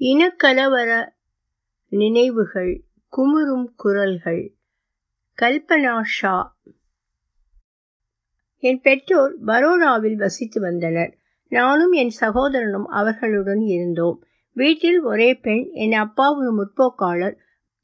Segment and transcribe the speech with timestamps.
[0.00, 1.08] இனக்கலவர
[1.88, 2.84] நினைவுகள்
[3.16, 4.54] குமுறும் குரல்கள்.
[5.42, 6.56] கல்பனா ஷா.
[8.58, 11.16] என் பெற்றோர் பரோடாவில் வசித்து வந்தனர்.
[11.48, 14.24] நானும் என் சகோதரனும் அவர்களுடன் இருந்தோம்.
[14.52, 17.36] வீட்டில் ஒரே பெண் என் அப்பா ஒரு முற்போக்காளர்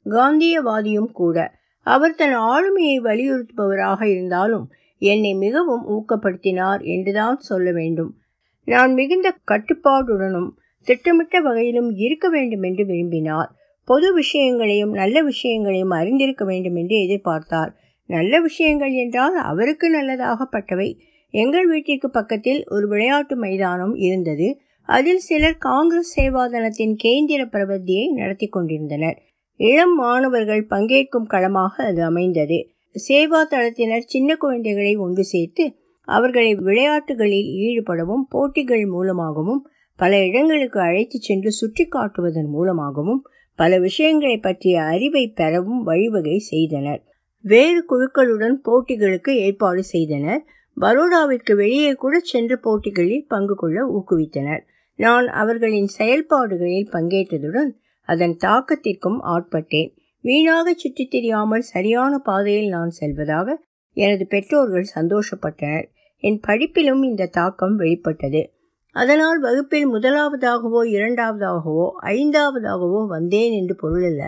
[0.05, 1.59] காந்தியவாதியும் கூட.
[1.81, 8.17] அவர் தன் ஆளுமையை வலியுறுத்துபவராக இருந்தாலும் என்னை மிகவும் ஊக்கப்படுத்தினார் என்றுதான் சொல்ல வேண்டும்.
[8.63, 10.49] நான் மிகுந்த கட்டுப்பாடுடனும்
[10.83, 13.55] திட்டமிட்ட வகையிலும் இருக்க வேண்டும் என்று விரும்பினார்.
[13.83, 17.71] பொது விஷயங்களையும் நல்ல விஷயங்களையும் அறிந்திருக்க வேண்டும் என்று எதிர்பார்த்தார்.
[18.05, 20.97] நல்ல விஷயங்கள் என்றால் அவருக்கு நல்லதாகப்பட்டவை.
[21.29, 24.59] எங்கள் வீட்டிற்கு பக்கத்தில் ஒரு விளையாட்டு மைதானம் இருந்தது.
[24.81, 29.17] அதில் சிலர் காங்கிரஸ் சேவாதனத்தின் கேந்திர பிரபத்தியை நடத்தி கொண்டிருந்தனர்.
[29.55, 32.69] இளம் மாணவர்கள் பங்கேற்கும் களமாக அது அமைந்தது.
[33.09, 41.51] சேவா தளத்தினர் சின்ன குழந்தைகளை ஒன்று சேர்த்து அவர்களை விளையாட்டுகளில் ஈடுபடவும் போட்டிகள் மூலமாகவும் பல இடங்களுக்கு அழைத்து சென்று
[41.51, 47.03] சுற்றி காட்டுவதன் மூலமாகவும் பல விஷயங்களை பற்றிய அறிவை பெறவும் வழிவகை செய்தனர்.
[47.41, 50.43] வேறு குழுக்களுடன் போட்டிகளுக்கு ஏற்பாடு செய்தனர்.
[50.81, 54.61] பரோடாவிற்கு வெளியே கூட சென்று போட்டிகளில் பங்கு கொள்ள ஊக்குவித்தனர்.
[54.95, 57.69] நான் அவர்களின் செயல்பாடுகளில் பங்கேற்றதுடன்
[58.01, 59.95] அதன் தாக்கத்திற்கும் ஆட்பட்டேன்.
[60.21, 65.85] வீணாக சுற்றித் தெரியாமல் சரியான பாதையில் நான் செல்வதாக எனது பெற்றோர்கள் சந்தோஷப்பட்டனர்.
[66.17, 68.51] என் படிப்பிலும் இந்த தாக்கம் வெளிப்பட்டது.
[68.97, 74.23] அதனால் வகுப்பில் முதலாவதாகவோ இரண்டாவதாகவோ ஐந்தாவதாகவோ வந்தேன் என்று பொருளல்ல.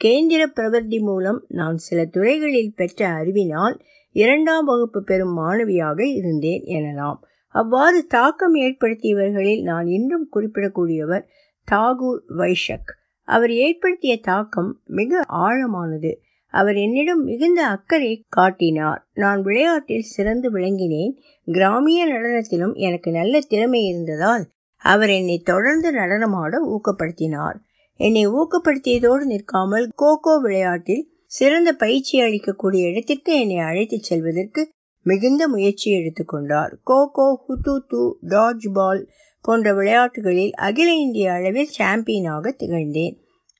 [0.00, 3.76] கேந்திர பிரவர்த்தி மூலம் நான் சில துறைகளில் பெற்ற அறிவினால்
[4.16, 7.18] இரண்டாம் வகுப்பு பெறும் மாணவியாக இருந்தேன் எனலாம்.
[7.54, 11.24] அவ்வாறு தாக்கம் ஏற்படுத்தியவர்களில் நான் இன்றும் குறிப்பிடக்கூடியவர்
[11.68, 12.90] தாகூர் வைஷக்.
[13.28, 16.12] அவர் ஏற்படுத்திய தாக்கம் மிக ஆழமானது.
[16.50, 19.00] அவர் என்னிடம் மிகுந்த அக்கறை காட்டினார்.
[19.14, 21.12] நான் விளையாட்டில் சிறந்து விளங்கினேன்.
[21.48, 24.44] கிராமிய நடனத்திலும் எனக்கு நல்ல திறமை இருந்ததால்
[24.76, 27.56] அவர் என்னை தொடர்ந்து நடனமாட ஊக்கப்படுத்தினார்.
[28.00, 34.62] என்னை ஊக்கப்படுத்தியதோடு நிற்காமல் கோகோ விளையாட்டில் சிறந்த பயிற்சி அளிக்கக்கூடிய இடத்திற்கு என்னை அழைத்துச் செல்வதற்கு
[35.06, 39.02] மிகுந்த முயற்சி எடுத்துக்கொண்டார் கோகோ ஹுத்து து டாட்ஜ் பால்
[39.44, 43.14] போன்ற விளையாட்டுகளில் அகில இந்திய அளவில் சாம்பியனாக திகழ்ந்தேன்.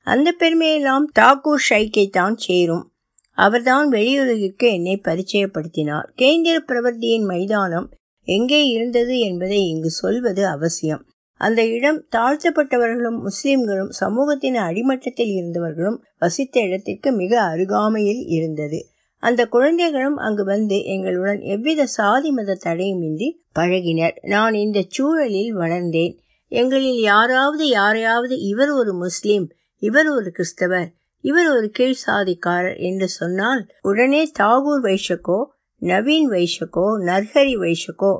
[0.07, 2.85] அந்த பெருமையெல்லாம் தாக்கூர் ஷைக்கை தான் சேரும்.
[3.31, 6.07] அவர்தான் வெளியுலகிற்கு என்னை பரிச்சயப்படுத்தினார்.
[6.17, 7.87] கேந்திர பிரவர்த்தியின் மைதானம்
[8.23, 11.05] எங்கே இருந்தது என்பதை இங்கு சொல்வது அவசியம்.
[11.35, 18.79] அந்த இடம் தாழ்த்தப்பட்டவர்களும் முஸ்லிம்களும் சமூகத்தின் அடிமட்டத்தில் இருந்தவர்களும் வசித்த இடத்திற்கு மிக அருகாமையில் இருந்தது.
[19.23, 23.29] அந்த குழந்தைகளும் அங்கு வந்து எங்களுடன் எவ்வித சாதி மத தடையுமின்றி
[23.59, 24.15] பழகினர்.
[24.21, 26.13] நான் இந்த சூழலில் வளர்ந்தேன்.
[26.47, 29.45] எங்களில் யாராவது யாரையாவது இவர் ஒரு முஸ்லிம்
[29.81, 30.89] இவர் ஒரு கிறிஸ்தவர்
[31.21, 35.39] இவர் ஒரு கீழ் சாதிக்காரர் என்று சொன்னால் உடனே தாகூர் வைஷக்கோ
[35.81, 38.13] நவீன் வைஷக்கோ நர்ஹரி வைஷக்கோ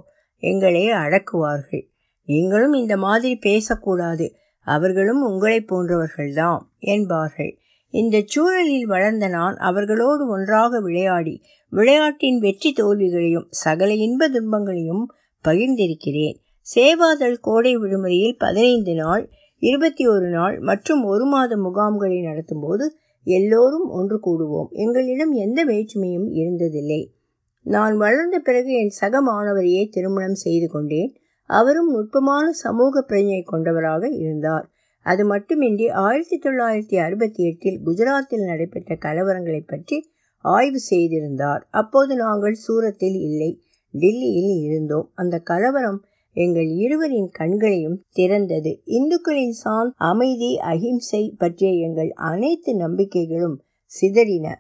[0.44, 1.84] எங்களை அடக்குவார்கள்.
[2.26, 4.36] நீங்களும் இந்த மாதிரி பேசக்கூடாது.
[4.66, 7.58] அவர்களும் உங்களைப் போன்றவர்கள்தான் என்பார்கள்.
[7.90, 15.06] இந்த சூழலில் வளர்ந்த நான் அவர்களோடு ஒன்றாக விளையாடி விளையாட்டின் வெற்றி தோல்விகளையும் சகல இன்ப துன்பங்களையும்
[15.46, 16.38] பகிர்ந்திருக்கிறேன்.
[16.76, 19.30] சேவாதல் கோடை விடுமுறையில் பதினைந்து நாள்
[19.62, 22.86] இருபத்தி ஒரு நாள் மற்றும் ஒரு மாத முகாம்களை நடத்தும்போது
[23.24, 24.70] எல்லோரும் ஒன்று கூடுவோம்.
[24.70, 27.02] எங்களிடம் எந்த வேற்றுமையும் இருந்ததில்லை.
[27.64, 31.16] நான் வளர்ந்த பிறகு என் சக மாணவரையே திருமணம் செய்து கொண்டேன்.
[31.46, 34.70] அவரும் நுட்பமான சமூக பிரஜை கொண்டவராக இருந்தார்.
[35.04, 41.68] அது மட்டுமின்றி ஆயிரத்தி தொள்ளாயிரத்தி அறுபத்தி எட்டில் குஜராத்தில் நடைபெற்ற கலவரங்களை பற்றி ஆய்வு செய்திருந்தார்.
[41.72, 43.62] அப்போது நாங்கள் சூரத்தில் இல்லை
[43.92, 45.12] டில்லியில் இருந்தோம்.
[45.14, 48.82] அந்த கலவரம் எங்கள் இருவரின் கண்களையும் திறந்தது.
[48.86, 53.64] இந்துக்களின் சான் அமைதி அஹிம்சை பற்றிய எங்கள் அனைத்து நம்பிக்கைகளும்
[54.02, 54.56] சிதறின.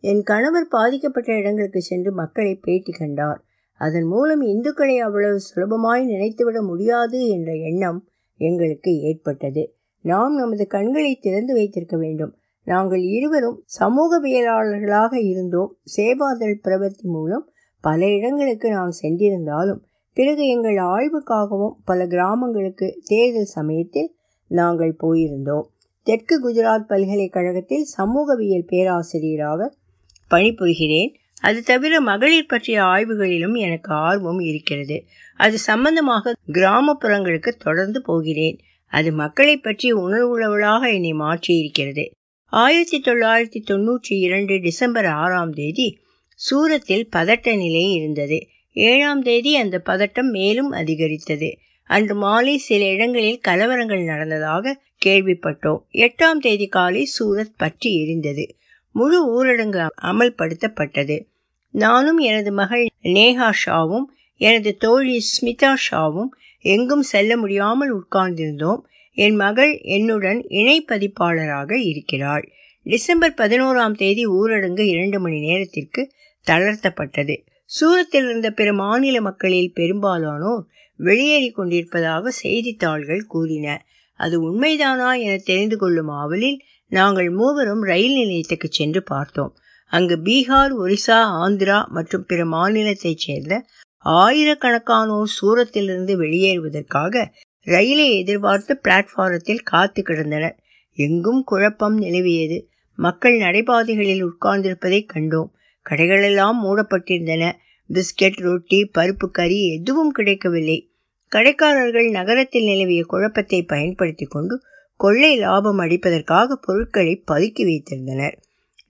[0.00, 3.44] என் கணவர் பாதிக்கப்பட்ட இடங்களுக்கு சென்று மக்களை பேட்டி கண்டார்.
[3.78, 9.74] அதன் மூலம் இந்துக்களை அவ்வளவு சுலபமாய் நினைத்துவிட முடியாது என்ற எண்ணம் எங்களுக்கு ஏற்பட்டது.
[10.02, 12.34] நாம் நமது கண்களை திறந்து வைத்திருக்க வேண்டும்.
[12.64, 15.76] நாங்கள் இருவரும் சமூகவியலாளர்களாக இருந்தோம்.
[15.96, 17.50] சேவாதல் பிரவர்த்தி மூலம்
[17.80, 19.80] பல இடங்களுக்கு நான் சென்றிருந்தாலும்
[20.16, 24.14] பிறகு எங்கள் ஆய்வுக்காகவும் பல கிராமங்களுக்கு தேர்தல் சமயத்தில்
[24.48, 25.66] நாங்கள் போயிருந்தோம்.
[26.02, 29.74] தெற்கு குஜராத் பல்கலைக்கழகத்தில் சமூகவியல் பேராசிரியராக
[30.30, 31.14] பணிபுரிகிறேன்.
[31.40, 35.04] அது தவிர மகளிர் பற்றிய ஆய்வுகளிலும் எனக்கு ஆர்வம் இருக்கிறது.
[35.36, 38.58] அது சம்பந்தமாக கிராமப்புறங்களுக்கு தொடர்ந்து போகிறேன்.
[38.90, 42.04] அது மக்களை பற்றி உணர்வுள்ளவளாக என்னை மாற்றியிருக்கிறது.
[42.44, 45.98] ஆயிரத்தி தொள்ளாயிரத்தி தொன்னூற்றி இரண்டு டிசம்பர் ஆறாம் தேதி
[46.34, 48.38] சூரத்தில் பதட்ட நிலை இருந்தது.
[48.76, 51.58] ஏழாம் தேதி அந்த பதட்டம் மேலும் அதிகரித்தது.
[51.84, 55.78] அன்று மாலை சில இடங்களில் கலவரங்கள் நடந்ததாக கேள்விப்பட்டோம்.
[55.92, 58.50] எட்டாம் தேதி காலை சூரத் பற்றி எரிந்தது.
[58.90, 61.26] முழு ஊரடங்கு அமல்படுத்தப்பட்டது.
[61.70, 64.04] நானும் எனது மகள் நேஹா ஷாவும்
[64.36, 66.28] எனது தோழி ஸ்மிதா ஷாவும்
[66.60, 68.80] எங்கும் செல்ல முடியாமல் உட்கார்ந்திருந்தோம்.
[69.12, 72.52] என் மகள் என்னுடன் இணை பதிப்பாளராக இருக்கிறாள்.
[72.82, 76.12] டிசம்பர் பதினோராம் தேதி ஊரடங்கு இரண்டு மணி நேரத்திற்கு
[76.46, 77.36] தளர்த்தப்பட்டது.
[77.66, 80.64] சூரத்தில் இருந்த பிற மாநில மக்களில் பெரும்பாலானோர்
[80.96, 83.66] வெளியேறி கொண்டிருப்பதாக செய்தித்தாள்கள் கூறின.
[84.20, 86.58] அது உண்மைதானா என தெரிந்து கொள்ளும் ஆவலில்
[86.92, 89.52] நாங்கள் மூவரும் ரயில் நிலையத்துக்கு சென்று பார்த்தோம்.
[89.92, 93.64] அங்கு பீகார் ஒரிசா ஆந்திரா மற்றும் பிற மாநிலத்தைச் சேர்ந்த
[94.04, 97.24] ஆயிரக்கணக்கானோர் சூரத்திலிருந்து வெளியேறுவதற்காக
[97.66, 100.56] ரயிலை எதிர்பார்த்து பிளாட்ஃபாரத்தில் காத்து கிடந்தனர்.
[100.98, 102.58] எங்கும் குழப்பம் நிலவியது.
[102.98, 105.50] மக்கள் நடைபாதைகளில் உட்கார்ந்திருப்பதை கண்டோம்.
[105.90, 107.52] கடைகளெல்லாம் மூடப்பட்டிருந்தன.
[107.92, 110.90] பிஸ்கெட் ரொட்டி பருப்பு கறி எதுவும் கிடைக்கவில்லை.
[111.32, 114.62] கடைக்காரர்கள் நகரத்தில் நிலவிய குழப்பத்தை பயன்படுத்தி கொண்டு
[114.96, 118.34] கொள்ளை லாபம் அடிப்பதற்காக பொருட்களை பதுக்கி வைத்திருந்தனர்.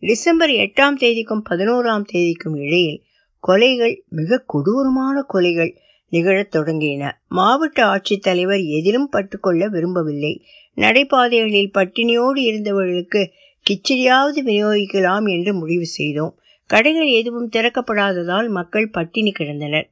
[0.00, 3.02] டிசம்பர் எட்டாம் தேதிக்கும் பதினோராம் தேதிக்கும் இடையில்
[3.48, 5.76] கொலைகள் மிக கொடூரமான கொலைகள்
[6.08, 7.10] நிகழத் தொடங்கின.
[7.28, 10.44] மாவட்ட ஆட்சித்தலைவர் எதிலும் பட்டுக்கொள்ள விரும்பவில்லை.
[10.76, 13.30] நடைபாதைகளில் பட்டினியோடு இருந்தவர்களுக்கு
[13.70, 16.38] கிச்சடியாவது விநியோகிக்கலாம் என்று முடிவு செய்தோம்.
[16.70, 19.86] கடைகள் எதுவும் திறக்கப்படாததால் மக்கள் பட்டினி கிடந்தனர்.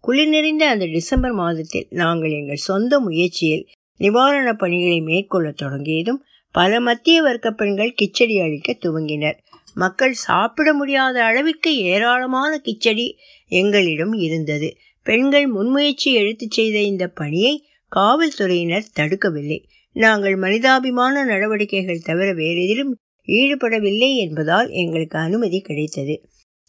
[0.00, 3.64] குளிர் நிறைந்த அந்த டிசம்பர் மாதத்தில் நாங்கள் எங்கள் சொந்த முயற்சியில்
[4.00, 6.20] நிவாரணப் பணிகளை மேற்கொள்ள தொடங்கியதும்
[6.54, 9.38] பல மத்திய வர்க்க பெண்கள் கிச்சடி அளிக்க துவங்கினர்.
[9.74, 13.06] மக்கள் சாப்பிட முடியாத அளவிற்கு ஏராளமான கிச்சடி
[13.52, 14.76] எங்களிடம் இருந்தது.
[15.06, 17.52] பெண்கள் முன்முயற்சி எடுத்துச் செய்த இந்த பணியை
[17.92, 19.58] காவல்துறையினர் தடுக்கவில்லை.
[19.96, 22.92] நாங்கள் மனிதாபிமான நடவடிக்கைகள் தவிர வேறெதிலும்
[23.26, 26.28] ஈடுபடவில்லை என்பதால் எங்களுக்கு அனுமதி கிடைத்தது.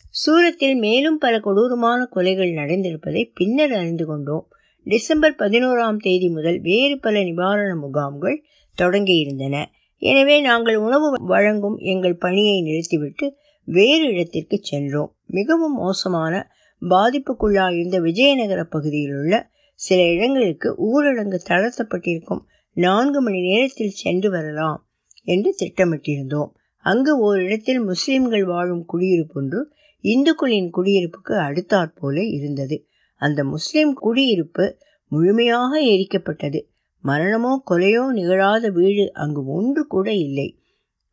[0.10, 4.48] சூரத்தில் மேலும் பல கொடூரமான கொலைகள் நடந்திருப்பதை பின்னர் அறிந்து கொண்டோம்.
[4.84, 8.44] டிசம்பர் பதினோராம் தேதி முதல் வேறு பல நிவாரண முகாம்கள்
[8.78, 9.66] தொடங்கியிருந்தன.
[9.98, 15.16] எனவே நாங்கள் உணவு வழங்கும் எங்கள் பணியை நிறுத்திவிட்டு வேறு இடத்திற்கு சென்றோம்.
[15.26, 16.50] மிகவும் மோசமான
[16.90, 22.42] பாதிப்புக்குள்ளாயிருந்த விஜயநகர பகுதியில் உள்ள சில இடங்களுக்கு ஊரடங்கு தளர்த்தப்பட்டிருக்கும்.
[22.74, 24.91] நான்கு மணி நேரத்தில் சென்று வரலாம்.
[25.22, 26.52] என்று திட்டமிட்டிருந்தோம்.
[26.86, 29.60] அங்கு ஓரிடத்தில் முஸ்லிம்கள் வாழும் குடியிருப்பு ஒன்று
[30.04, 32.86] இந்துக்களின் குடியிருப்புக்கு அடுத்தாற்போல இருந்தது.
[33.16, 34.78] அந்த முஸ்லிம் குடியிருப்பு
[35.08, 36.60] முழுமையாக எரிக்கப்பட்டது.
[37.04, 40.58] மரணமோ கொலையோ நிகழாத வீடு அங்கு ஒன்று கூட இல்லை.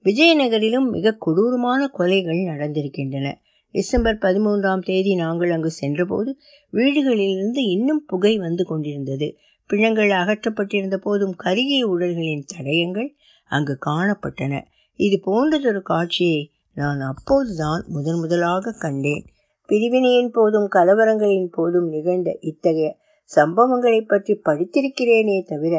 [0.05, 3.33] விஜயநகரிலும் மிக கொடூரமான கொலைகள் நடந்திருக்கின்றன.
[3.71, 6.37] டிசம்பர் பதிமூன்றாம் தேதி நாங்கள் அங்கு சென்றபோது
[6.73, 9.37] வீடுகளிலிருந்து இன்னும் புகை வந்து கொண்டிருந்தது.
[9.67, 13.17] பிணங்கள் அகற்றப்பட்டிருந்த போதும் கருகிய உடல்களின் தடயங்கள்
[13.49, 14.55] அங்கு காணப்பட்டன.
[15.01, 16.41] இது போன்றதொரு காட்சியை
[16.77, 19.25] நான் அப்போதுதான் முதன் முதலாக கண்டேன்.
[19.69, 22.91] பிரிவினையின் போதும் கலவரங்களின் போதும் நிகழ்ந்த இத்தகைய
[23.31, 25.75] சம்பவங்களை பற்றி படித்திருக்கிறேனே தவிர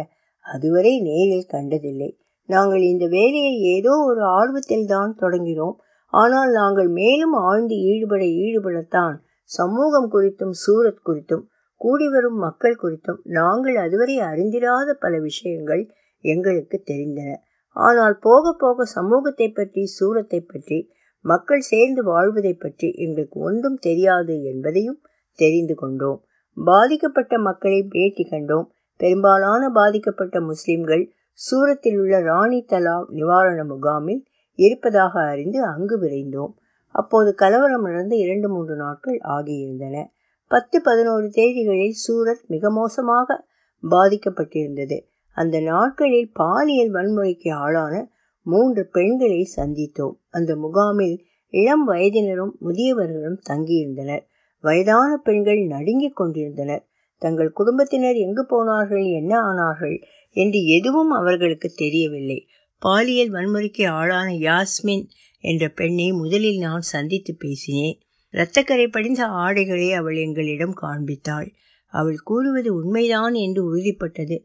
[0.46, 2.10] அதுவரை நேரில் கண்டதில்லை.
[2.50, 5.78] நாங்கள் இந்த வேலையை ஏதோ ஒரு ஆர்வத்தில் தான் தொடங்கினோம்.
[6.14, 9.16] ஆனால் நாங்கள் மேலும் ஆழ்ந்து ஈடுபட ஈடுபடத்தான்
[9.50, 11.44] சமூகம் குறித்தும் சூரத் குறித்தும்
[11.82, 15.84] கூடிவரும் மக்கள் குறித்தும் நாங்கள் அதுவரை அறிந்திராத பல விஷயங்கள்
[16.24, 17.30] எங்களுக்கு தெரிந்தன.
[17.76, 20.92] ஆனால் போக போக சமூகத்தை பற்றி சூரத்தை பற்றி
[21.26, 25.00] மக்கள் சேர்ந்து வாழ்வதை பற்றி எங்களுக்கு ஒன்றும் தெரியாது என்பதையும்
[25.40, 26.20] தெரிந்து கொண்டோம்.
[26.54, 28.68] பாதிக்கப்பட்ட மக்களை பேட்டி கண்டோம்.
[28.96, 34.24] பெரும்பாலான பாதிக்கப்பட்ட முஸ்லிம்கள் சூரத்தில் உள்ள ராணி தலா நிவாரண முகாமில்
[34.56, 36.54] இருப்பதாக அறிந்து அங்கு விரைந்தோம்.
[36.96, 40.06] அப்போது கலவரம் நடந்து இரண்டு மூன்று நாட்கள் ஆகியிருந்தன.
[40.48, 43.46] பத்து பதினோரு தேதிகளில் சூரத் மிக மோசமாக
[43.84, 44.98] பாதிக்கப்பட்டிருந்தது.
[45.42, 50.16] அந்த நாட்களில் பாலியல் வன்முறைக்கு ஆளான மூன்று பெண்களை சந்தித்தோம்.
[50.30, 51.20] அந்த முகாமில்
[51.50, 54.24] இளம் வயதினரும் முதியவர்களும் தங்கியிருந்தனர்.
[54.62, 56.88] வயதான பெண்கள் நடுங்கிக் கொண்டிருந்தனர்.
[57.18, 62.48] தங்கள் குடும்பத்தினர் எங்கு போனார்கள் என்ன ஆனார்கள் என்று எதுவும் அவர்களுக்கு தெரியவில்லை.
[62.80, 65.08] பாலியல் வன்முறைக்கு ஆளான யாஸ்மின்
[65.40, 68.00] என்ற பெண்ணை முதலில் நான் சந்தித்து பேசினேன்.
[68.32, 71.50] இரத்தக்கரை படிந்த ஆடைகளை அவள் எங்களிடம் காண்பித்தாள்.
[71.88, 74.38] அவள் கூறுவது உண்மைதான் என்று உறுதிப்பட்டது.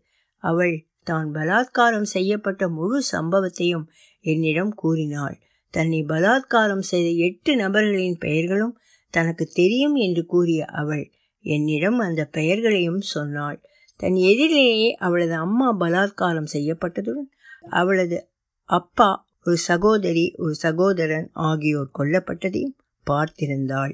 [0.44, 3.86] அவள் தான் பலாத்காரம் செய்யப்பட்ட முழு சம்பவத்தையும்
[4.24, 5.36] என்னிடம் கூறினாள்.
[5.74, 8.74] தன்னை பலாத்காரம் செய்த எட்டு நபர்களின் பெயர்களும்
[9.14, 11.04] தனக்கு தெரியும் என்று கூறிய அவள்
[11.44, 13.58] என்னிடம் அந்த பெயர்களையும் சொன்னாள்.
[14.00, 17.30] தன் எதிரிலேயே அவளது அம்மா பலாத்காரம் செய்யப்பட்டதுடன்
[17.70, 18.18] அவளது
[18.70, 19.10] அப்பா
[19.46, 23.92] ஒரு சகோதரி ஒரு சகோதரன் ஆகியோர் கொல்லப்பட்டதையும் பார்த்திருந்தாள்.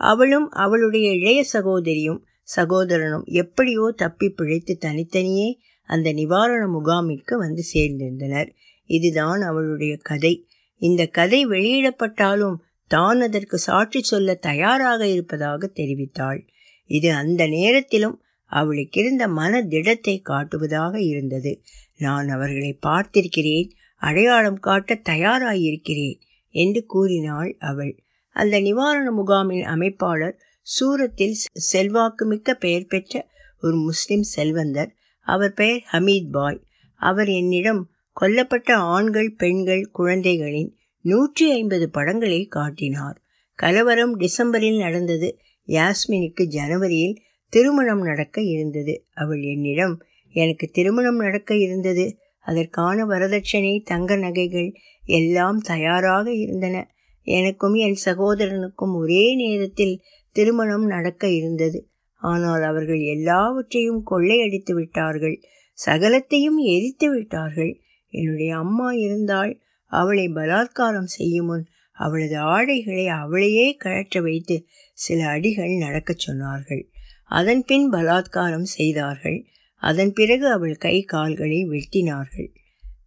[0.00, 5.48] அவளும் அவளுடைய இளைய சகோதரியும் சகோதரனும் எப்படியோ தப்பி பிழைத்து தனித்தனியே
[5.88, 8.50] அந்த நிவாரண முகாமிற்கு வந்து சேர்ந்திருந்தனர்.
[8.86, 10.46] இதுதான் அவளுடைய கதை.
[10.76, 16.40] இந்த கதை வெளியிடப்பட்டாலும் தான் அதற்கு சாட்சி சொல்ல தயாராக இருப்பதாக தெரிவித்தாள்.
[16.86, 21.62] இது அந்த நேரத்திலும் அவளுக்கு இருந்த மன திடத்தை காட்டுவதாக இருந்தது.
[21.96, 23.70] நான் அவர்களை பார்த்திருக்கிறேன்
[24.02, 26.18] அடையாளம் காட்ட தயாராயிருக்கிறேன்
[26.50, 28.02] என்று கூறினாள் அவள்.
[28.36, 31.36] அந்த நிவாரண முகாமின் அமைப்பாளர் சூரத்தில்
[31.72, 34.90] செல்வாக்குமிக்க பெயர் பெற்ற ஒரு முஸ்லிம் செல்வந்தர்
[35.22, 36.60] அவர் பெயர் ஹமீத் பாய்.
[36.94, 43.20] அவர் என்னிடம் கொல்லப்பட்ட ஆண்கள் பெண்கள் குழந்தைகளின் நூற்றி ஐம்பது படங்களை காட்டினார்.
[43.54, 45.38] கலவரம் டிசம்பரில் நடந்தது.
[45.66, 49.06] யாஸ்மினுக்கு ஜனவரியில் திருமணம் நடக்க இருந்தது.
[49.14, 52.16] அவள் என்னிடம் எனக்கு திருமணம் நடக்க இருந்தது.
[52.40, 54.74] அதற்கான வரதட்சணை தங்க நகைகள்
[55.04, 56.94] எல்லாம் தயாராக இருந்தன.
[57.22, 60.00] எனக்கும் என் சகோதரனுக்கும் ஒரே நேரத்தில்
[60.32, 61.91] திருமணம் நடக்க இருந்தது.
[62.22, 65.36] ஆனால் அவர்கள் எல்லாவற்றையும் கொள்ளையடித்து விட்டார்கள்.
[65.78, 67.72] சகலத்தையும் எரித்து விட்டார்கள்.
[68.12, 69.52] என்னுடைய அம்மா இருந்தால்
[69.92, 71.64] அவளை பலாத்காரம் செய்யும் முன்
[71.98, 74.56] அவளது ஆடைகளை அவளையே கழற்ற வைத்து
[74.98, 76.82] சில அடிகள் நடக்கச் சொன்னார்கள்.
[77.30, 79.38] அதன் பின் பலாத்காரம் செய்தார்கள்.
[79.82, 82.48] அதன் பிறகு அவள் கை கால்களை வெட்டினார்கள்.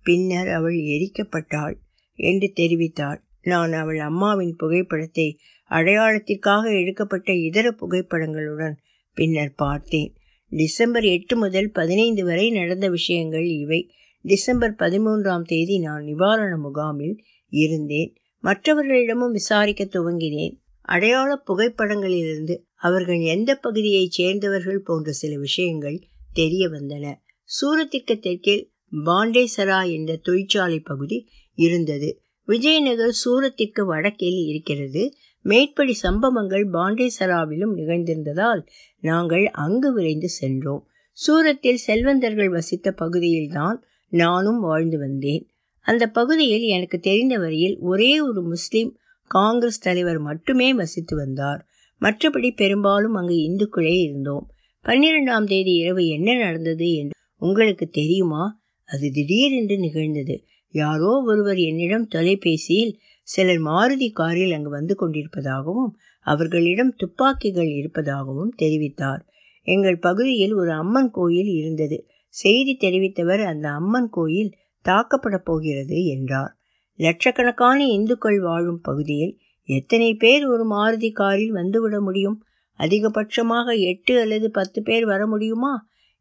[0.03, 1.75] பின்னர் அவள் எரிக்கப்பட்டாள்
[2.19, 3.19] என்று தெரிவித்தாள்.
[3.43, 5.27] நான் அவள் அம்மாவின் புகைப்படத்தை
[5.72, 8.75] அடையாளத்திற்காக எடுக்கப்பட்ட இதர புகைப்படங்களுடன்
[9.15, 10.15] பின்னர் பார்த்தேன்.
[10.50, 13.91] டிசம்பர் எட்டு முதல் பதினைந்து வரை நடந்த விஷயங்கள் இவை.
[14.22, 17.17] டிசம்பர் பதிமூன்றாம் தேதி நான் நிவாரண முகாமில்
[17.50, 18.15] இருந்தேன்.
[18.43, 20.55] மற்றவர்களிடமும் விசாரிக்க துவங்கினேன்.
[20.81, 26.01] அடையாள புகைப்படங்களிலிருந்து அவர்கள் எந்த பகுதியைச் சேர்ந்தவர்கள் போன்ற சில விஷயங்கள்
[26.34, 27.13] தெரிய வந்தன.
[27.43, 28.72] சூரத்திற்கு தெற்கில்
[29.05, 32.19] பாண்டேசரா என்ற தொழிற்சாலை பகுதி இருந்தது.
[32.45, 35.13] விஜயநகர் சூரத்திற்கு வடக்கில் இருக்கிறது.
[35.46, 38.62] மேற்படி சம்பவங்கள் பாண்டேசராவிலும் நிகழ்ந்திருந்ததால்
[39.00, 40.88] நாங்கள் அங்கு விரைந்து சென்றோம்.
[41.12, 45.50] சூரத்தில் செல்வந்தர்கள் வசித்த பகுதியில்தான் நானும் வாழ்ந்து வந்தேன்.
[45.82, 48.98] அந்த பகுதியில் எனக்கு தெரிந்த வரையில் ஒரே ஒரு முஸ்லிம்
[49.28, 51.66] காங்கிரஸ் தலைவர் மட்டுமே வசித்து வந்தார்.
[52.02, 54.50] மற்றபடி பெரும்பாலும் அங்கு இந்துக்களே இருந்தோம்.
[54.84, 58.62] பன்னிரெண்டாம் தேதி இரவு என்ன நடந்தது என்று உங்களுக்கு தெரியுமா?
[58.86, 60.44] அது திடீரென்று நிகழ்ந்தது.
[60.72, 65.91] யாரோ ஒருவர் என்னிடம் தொலைபேசியில் சிலர் மாருதி காரில் அங்கு வந்து கொண்டிருப்பதாகவும்
[66.25, 69.22] அவர்களிடம் துப்பாக்கிகள் இருப்பதாகவும் தெரிவித்தார்.
[69.63, 71.98] எங்கள் பகுதியில் ஒரு அம்மன் கோயில் இருந்தது.
[72.27, 74.55] செய்தி தெரிவித்தவர் அந்த அம்மன் கோயில்
[74.86, 76.58] தாக்கப்பட போகிறது என்றார்.
[76.96, 82.38] லட்சக்கணக்கான இந்துக்கள் வாழும் பகுதியில் எத்தனை பேர் ஒரு மாருதி காரில் வந்துவிட முடியும்?
[82.79, 85.74] அதிகபட்சமாக எட்டு அல்லது பத்து பேர் வர முடியுமா?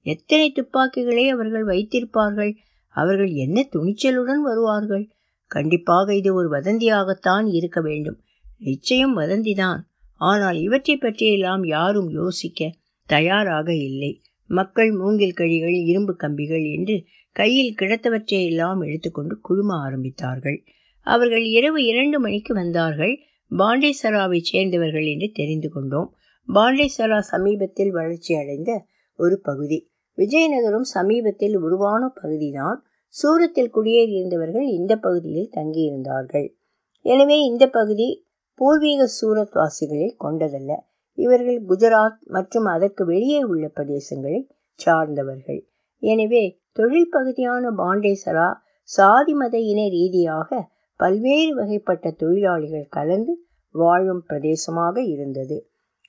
[0.06, 2.52] எத்தனை துப்பாக்கிகளை அவர்கள் வைத்திருப்பார்கள்?
[2.88, 5.13] அவர்கள் என்ன துணிச்சலுடன் வருவார்கள்?
[5.46, 8.20] கண்டிப்பாக இது ஒரு வதந்தியாகத்தான் இருக்க வேண்டும்.
[8.58, 9.80] நிச்சயம் வதந்திதான்.
[10.16, 12.70] ஆனால் இவற்றை பற்றியெல்லாம் யாரும் யோசிக்க
[13.06, 14.22] தயாராக இல்லை.
[14.46, 20.58] மக்கள் மூங்கில் கழிகள் இரும்பு கம்பிகள் என்று கையில் கிடத்தவற்றையெல்லாம் எடுத்துக்கொண்டு குழும ஆரம்பித்தார்கள்.
[21.00, 23.18] அவர்கள் இரவு இரண்டு மணிக்கு வந்தார்கள்.
[23.50, 26.14] பாண்டேசராவை சேர்ந்தவர்கள் என்று தெரிந்து கொண்டோம்.
[26.54, 28.86] பாண்டேசரா சமீபத்தில் வளர்ச்சி அடைந்த
[29.18, 29.90] ஒரு பகுதி.
[30.18, 32.86] விஜயநகரம் சமீபத்தில் உருவான பகுதிதான்.
[33.14, 36.49] சூரத்தில் குடியேறியிருந்தவர்கள் இந்த பகுதியில் தங்கியிருந்தார்கள்.
[37.04, 38.09] எனவே இந்த பகுதி
[38.54, 40.73] பூர்வீக சூரத் வாசிகளை கொண்டதல்ல.
[41.18, 44.40] இவர்கள் குஜராத் மற்றும் அதற்கு வெளியே உள்ள பிரதேசங்களை
[44.80, 45.61] சார்ந்தவர்கள்.
[46.02, 48.49] எனவே தொழில் பகுதியான பாண்டேசரா
[48.88, 50.50] சாதி மத இன ரீதியாக
[51.00, 53.33] பல்வேறு வகைப்பட்ட தொழிலாளிகள் கலந்து
[53.75, 55.56] வாழும் பிரதேசமாக இருந்தது.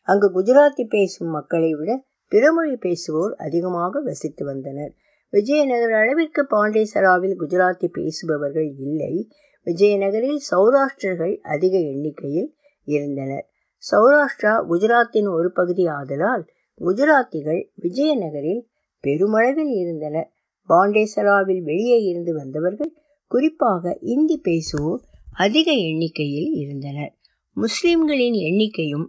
[0.07, 1.91] அங்கு குஜராத்தி பேசும் மக்களை விட
[2.31, 4.93] பிறமொழி பேசுவோர் அதிகமாக வசித்து வந்தனர்.
[5.33, 9.29] விஜயநகர் அளவிற்கு பாண்டேசராவில் குஜராத்தி பேசுபவர்கள் இல்லை.
[9.65, 13.49] விஜயநகரில் சௌராஷ்டிரர்கள் அதிக எண்ணிக்கையில் இருந்தனர்.
[13.91, 16.45] சௌராஷ்டிரா குஜராத்தின் ஒரு பகுதி ஆதலால்
[16.81, 18.61] குஜராத்திகள் விஜயநகரில்
[18.99, 20.29] பெருமளவில் இருந்தனர்
[20.69, 22.93] பாண்டேசராவில் வெளியே இருந்து வந்தவர்கள்
[23.27, 25.01] குறிப்பாக இந்தி பேசுவோர்
[25.33, 27.13] அதிக எண்ணிக்கையில் இருந்தனர்.
[27.53, 29.07] முஸ்லிம்களின் எண்ணிக்கையும்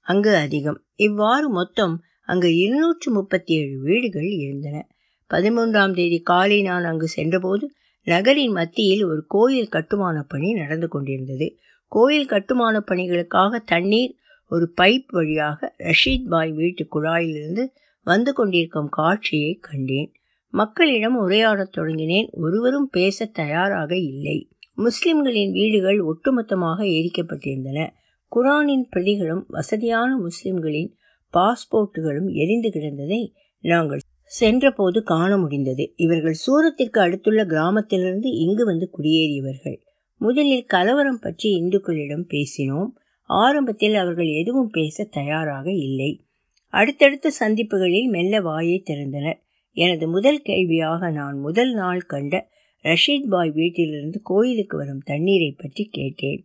[0.00, 0.84] அங்கு அதிகம்.
[0.94, 4.86] இவ்வாறு மொத்தம் அங்கு இருநூற்று முப்பத்தி ஏழு வீடுகள் இருந்தன.
[5.32, 7.72] பதிமூன்றாம் தேதி காலை நான் அங்கு சென்றபோது
[8.02, 11.56] நகரின் மத்தியில் ஒரு கோயில் கட்டுமான பணி நடந்து கொண்டிருந்தது.
[11.88, 14.14] கோயில் கட்டுமான பணிகளுக்காக தண்ணீர்
[14.48, 17.66] ஒரு பைப் வழியாக ரஷீத் பாய் வீட்டு குழாயிலிருந்து
[18.02, 20.12] வந்து கொண்டிருக்கும் காட்சியை கண்டேன்.
[20.48, 22.28] மக்களிடம் உரையாடத் தொடங்கினேன்.
[22.30, 24.48] ஒருவரும் பேச தயாராக இல்லை.
[24.74, 27.90] முஸ்லிம்களின் வீடுகள் ஒட்டுமொத்தமாக எரிக்கப்பட்டிருந்தன.
[28.36, 30.96] குரானின் பிரதிகளும் வசதியான முஸ்லிம்களின்
[31.32, 33.98] பாஸ்போர்ட்டுகளும் எரிந்து கிடந்ததை நாங்கள்
[34.32, 35.92] சென்றபோது காண முடிந்தது.
[35.96, 39.80] இவர்கள் சூரத்திற்கு அடுத்துள்ள கிராமத்திலிருந்து இங்கு வந்து குடியேறியவர்கள்.
[40.18, 42.88] முதலில் கலவரம் பற்றி இந்துக்களிடம் பேசினோம்.
[43.22, 46.24] ஆரம்பத்தில் அவர்கள் எதுவும் பேச தயாராக இல்லை.
[46.68, 49.38] அடுத்தடுத்த சந்திப்புகளில் மெல்ல வாயை திறந்தனர்.
[49.72, 52.50] எனது முதல் கேள்வியாக நான் முதல் நாள் கண்ட
[52.82, 56.44] ரஷீத் பாய் வீட்டிலிருந்து கோயிலுக்கு வரும் தண்ணீரை பற்றி கேட்டேன்.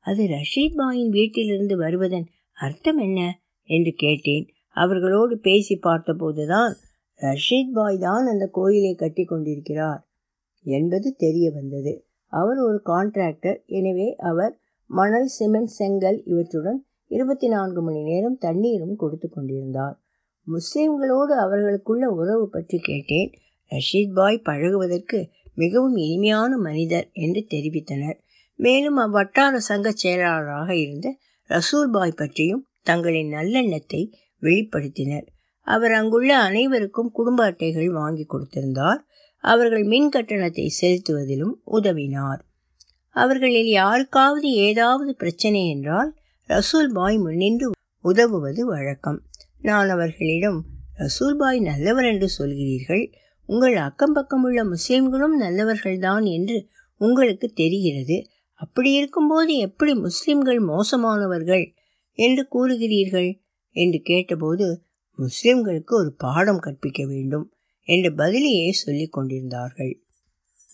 [0.00, 3.40] அது ரஷீத் பாயின் வீட்டிலிருந்து வருவதன் அர்த்தம் என்ன?
[3.64, 4.48] என்று கேட்டேன்.
[4.70, 6.72] அவர்களோடு பேசி பார்த்தபோதுதான்
[7.20, 10.02] ரஷீத் பாய் தான் அந்த கோயிலை கட்டி கொண்டிருக்கிறார்
[10.64, 11.92] என்பது தெரிய வந்தது.
[12.32, 13.58] அவர் ஒரு கான்ட்ராக்டர்.
[13.66, 19.96] எனவே அவர் மணல் சிமெண்ட் செங்கல் இவற்றுடன் இருபத்தி நான்கு மணி நேரம் தண்ணீரும் கொடுத்து கொண்டிருந்தார்.
[20.46, 23.30] முஸ்லிம்களோடு அவர்களுக்குள்ள உறவு பற்றி கேட்டேன்.
[23.70, 28.18] ரஷீத் பாய் பழகுவதற்கு மிகவும் இனிமையான மனிதர் என்று தெரிவித்தனர்.
[28.54, 31.16] மேலும் அவ்வட்டார சங்க செயலாளராக இருந்த
[31.50, 34.02] ரசூல் பாய் பற்றியும் தங்களின் நல்லெண்ணத்தை
[34.42, 35.26] வெளிப்படுத்தினர்.
[35.66, 39.00] அவர் அங்குள்ள அனைவருக்கும் குடும்ப அட்டைகள் வாங்கி கொடுத்திருந்தார்.
[39.44, 42.40] அவர்கள் மின் கட்டணத்தை செலுத்துவதிலும் உதவினார்.
[43.16, 46.10] அவர்களில் யாருக்காவது ஏதாவது பிரச்சனை என்றால்
[46.48, 47.70] ரசூல் பாய் முன்னின்று
[48.04, 49.18] உதவுவது வழக்கம்.
[49.60, 50.58] நான் அவர்களிடம்
[50.98, 53.04] ரசூல் பாய் நல்லவர் என்று சொல்கிறீர்கள்.
[53.48, 56.56] உங்கள் அக்கம் பக்கமுள்ள முஸ்லிம்களும் நல்லவர்கள்தான் என்று
[57.00, 58.16] உங்களுக்கு தெரிகிறது.
[58.54, 61.64] அப்படி இருக்கும்போது எப்படி முஸ்லிம்கள் மோசமானவர்கள்
[62.18, 63.30] என்று கூறுகிறீர்கள்?
[63.76, 64.66] என்று கேட்டபோது
[65.18, 70.00] முஸ்லிம்களுக்கு ஒரு பாடம் கற்பிக்க வேண்டும் என்ற பதிலையே சொல்லிக் கொண்டிருந்தார்கள்.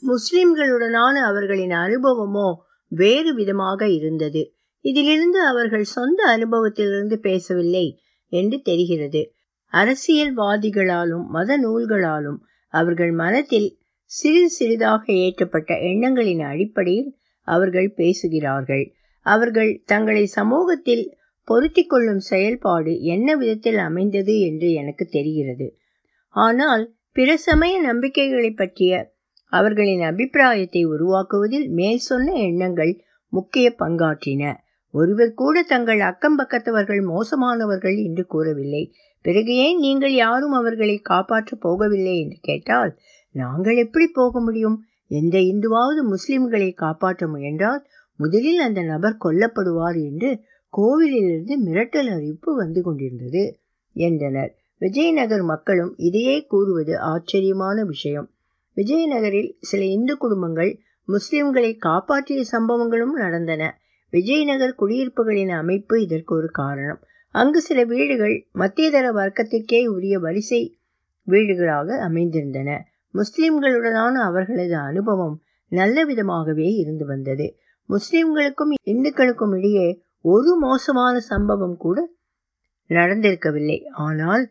[0.02, 2.54] முஸ்லிம்களுடனான அவர்களின் அனுபவமோ
[2.88, 4.54] வேறு விதமாக இருந்தது.
[4.80, 9.34] இதிலிருந்து அவர்கள் சொந்த அனுபவத்திலிருந்து பேசவில்லை என்று தெரிகிறது.
[9.72, 18.94] அரசியல்வாதிகளாலும் மத நூல்களாலும் அவர்கள் மனத்தில் சிறிது சிறிதாக ஏற்றப்பட்ட எண்ணங்களின் அடிப்படையில் அவர்கள் பேசுகிறார்கள்.
[19.26, 21.16] அவர்கள் தங்களை சமூகத்தில்
[21.48, 25.68] பொருத்தி கொள்ளும் செயல்பாடு என்ன விதத்தில் அமைந்தது என்று எனக்கு தெரிகிறது.
[26.34, 28.92] ஆனால் பிற சமய நம்பிக்கைகளை பற்றிய
[29.52, 32.92] அவர்களின் அபிப்பிராயத்தை உருவாக்குவதில் மேல் சொன்ன எண்ணங்கள்
[33.32, 34.52] முக்கிய பங்காற்றின.
[34.94, 38.82] ஒருவர் கூட தங்கள் அக்கம் பக்கத்தவர்கள் மோசமானவர்கள் என்று கூறவில்லை.
[39.24, 42.92] பிறகு ஏன் நீங்கள் யாரும் அவர்களை காப்பாற்ற போகவில்லை என்று கேட்டால்
[43.34, 44.78] நாங்கள் எப்படி போக முடியும்?
[45.10, 47.82] எந்த இந்துவாவது முஸ்லிம்களை காப்பாற்ற முயன்றால்
[48.20, 50.30] முதலில் அந்த நபர் கொல்லப்படுவார் என்று
[50.76, 53.58] கோவிலிலிருந்து மிரட்டல் அறிவிப்பு வந்து கொண்டிருந்தது
[53.92, 54.56] என்றனர்.
[54.78, 58.30] விஜயநகர் மக்களும் இதையே கூறுவது ஆச்சரியமான விஷயம்.
[58.76, 63.80] விஜயநகரில் சில இந்து குடும்பங்கள் முஸ்லிம்களை காப்பாற்றிய சம்பவங்களும் நடந்தன.
[64.10, 67.00] விஜயநகர் குடியிருப்புகளின் அமைப்பு இதற்கு ஒரு காரணம்.
[67.30, 70.78] அங்கு சில வீடுகள் மத்தியதர வர்க்கத்திற்கே உரிய வரிசை
[71.26, 72.78] வீடுகளாக அமைந்திருந்தன.
[73.14, 77.56] முஸ்லிம்களுடனான அவர்களது அனுபவம் நல்ல விதமாகவே இருந்து வந்தது.
[77.88, 82.08] முஸ்லிம்களுக்கும் இந்துக்களுக்கும் இடையே ஒரு மோசமான சம்பவம் கூட
[82.88, 83.84] நடந்திருக்கவில்லை.
[83.88, 84.50] ஆனால்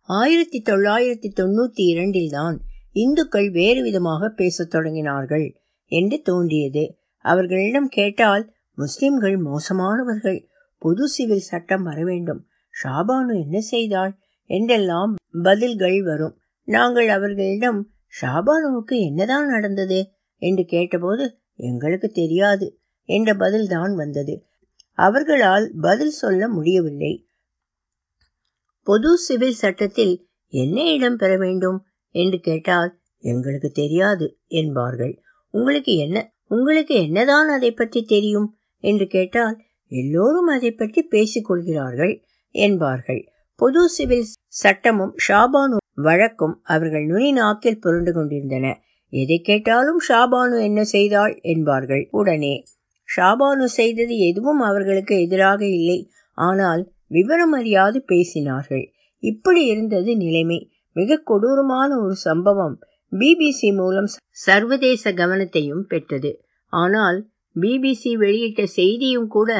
[0.00, 2.60] ஆயிரத்தி தொள்ளாயிரத்தி தொண்ணூத்தி இரண்டில் தான்
[2.92, 5.54] இந்துக்கள் வேறு விதமாக பேசத் தொடங்கினார்கள்
[5.86, 6.96] என்று தோன்றியது.
[7.24, 10.46] அவர்களிடம் கேட்டால் முஸ்லிம்கள் மோசமானவர்கள்.
[10.78, 12.46] பொது சிவில் சட்டம் வர வேண்டும்.
[12.82, 14.18] ஷாபானு என்ன செய்தாள்?
[14.50, 16.38] என்றெல்லாம் பதில்கள் வரும்.
[16.64, 20.10] நாங்கள் அவர்களிடம் ஷாபானுவுக்கு என்னதான் நடந்தது?
[20.42, 24.46] என்று கேட்டபோது எங்களுக்கு தெரியாது என்ற பதில்தான் வந்தது.
[24.98, 27.12] அவர்களால் பதில் சொல்ல முடியவில்லை.
[28.86, 30.14] பொது சிவில் சட்டத்தில்
[30.52, 31.78] என்ன இடம் பெற வேண்டும்?
[32.14, 35.22] என்று கேட்டால் எங்களுக்கு தெரியாது என்பார்கள்.
[35.50, 38.48] உங்களுக்கு என்ன உங்களுக்கு என்னதான் அதை பற்றி தெரியும்?
[38.84, 39.56] என்று கேட்டால்
[39.90, 42.14] எல்லோரும் அதை பற்றி பேசிக்கொள்கிறார்கள்
[42.54, 43.22] என்பார்கள்.
[43.54, 48.66] பொது சிவில் சட்டமும் ஷாபானு வழக்கும் அவர்கள் நுனி நாக்கில் புரண்டு கொண்டிருந்தன.
[49.12, 51.38] எதை கேட்டாலும் ஷாபானு என்ன செய்தாள்?
[51.42, 52.08] என்பார்கள்.
[52.10, 52.54] உடனே
[53.08, 56.10] ஷாபானு செய்தது எதுவும் அவர்களுக்கு எதிராக இல்லை.
[56.38, 58.84] ஆனால் விவரம் அறியாது பேசினார்கள்.
[59.22, 60.70] இப்படி இருந்தது நிலைமை.
[60.92, 62.76] மிக கொடூரமான ஒரு சம்பவம்
[63.12, 66.30] பிபிசி மூலம் சர்வதேச கவனத்தையும் பெற்றது.
[66.72, 67.18] ஆனால்
[67.56, 69.50] பிபிசி வெளியிட்ட செய்தியும் கூட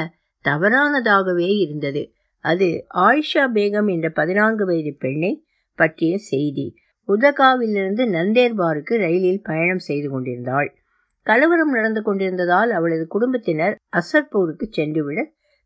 [0.45, 2.03] தவறானதாகவே இருந்தது.
[2.45, 6.67] அது ஆயிஷா பேகம் என்ற பதினான்கு வயது பெண்ணை பற்றிய செய்தி.
[7.09, 10.69] உதகாவிலிருந்து நந்தேர்பாருக்கு ரயிலில் பயணம் செய்து கொண்டிருந்தாள்.
[11.27, 15.21] கலவரம் நடந்து கொண்டிருந்ததால் அவளது குடும்பத்தினர் அசர்பூருக்கு சென்றுவிட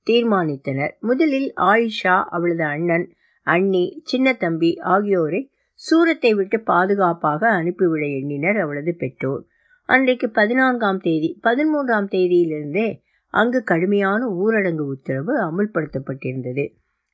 [0.06, 0.92] தீர்மானித்தனர்.
[1.00, 3.06] முதலில் ஆயிஷா அவளது அண்ணன்
[3.46, 5.40] அண்ணி சின்ன தம்பி ஆகியோரை
[5.80, 9.42] சூரத்தை விட்டு பாதுகாப்பாக அனுப்பிவிட எண்ணினர் அவளது பெற்றோர்.
[9.88, 12.88] அன்றைக்கு பதினான்காம் தேதி பதிமூன்றாம் தேதியிலிருந்தே
[13.34, 16.64] அங்கு கடுமையான ஊரடங்கு உத்தரவு அமுல்படுத்தப்பட்டிருந்தது.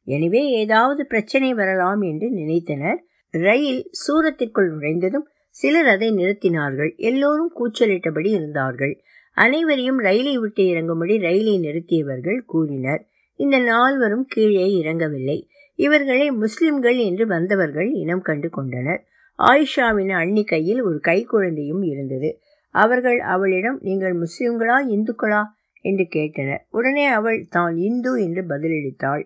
[0.07, 2.99] எனவே ஏதாவது பிரச்சனை வரலாம் என்று நினைத்தனர்.
[3.35, 6.97] ரயில் சூரத்திற்குள் நுழைந்ததும் சிலர் அதை நிறுத்தினார்கள்.
[6.97, 8.95] எல்லோரும் கூச்சலிட்டபடி இருந்தார்கள்.
[9.37, 13.03] அனைவரையும் ரயிலை விட்டு இறங்கும்படி ரயிலை நிறுத்தியவர்கள் கூறினர்.
[13.37, 15.39] இந்த நால்வரும் கீழே இறங்கவில்லை.
[15.75, 19.05] இவர்களை முஸ்லிம்கள் என்று வந்தவர்கள் இனம் கண்டு கொண்டனர்.
[19.39, 22.31] ஆயிஷாவின் அண்ணி கையில் ஒரு கைக்குழந்தையும் இருந்தது.
[22.75, 25.43] அவர்கள் அவளிடம் நீங்கள் முஸ்லிம்களா இந்துக்களா?
[25.81, 26.63] என்று கேட்டனர்.
[26.71, 29.25] உடனே அவள் தான் இந்து என்று பதிலளித்தாள்.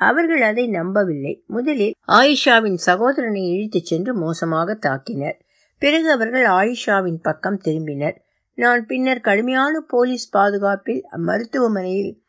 [0.00, 1.44] அவர்கள் அதை நம்பவில்லை.
[1.46, 5.38] முதலில் ஆயிஷாவின் சகோதரனை இழுத்துச் சென்று மோசமாக தாக்கினர்.
[5.82, 8.16] பிறகு அவர்கள் ஆயிஷாவின் பக்கம் திரும்பினர்.
[8.54, 12.22] நான் பின்னர் கடுமையான போலீஸ் பாதுகாப்பில் மருத்துவமனையில்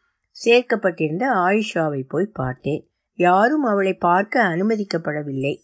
[0.45, 2.89] சேர்க்கப்பட்டிருந்த ஆயிஷாவை போய் பார்த்தேன்.
[3.13, 5.57] யாரும் அவளை பார்க்க அனுமதிக்கப்படவில்லை.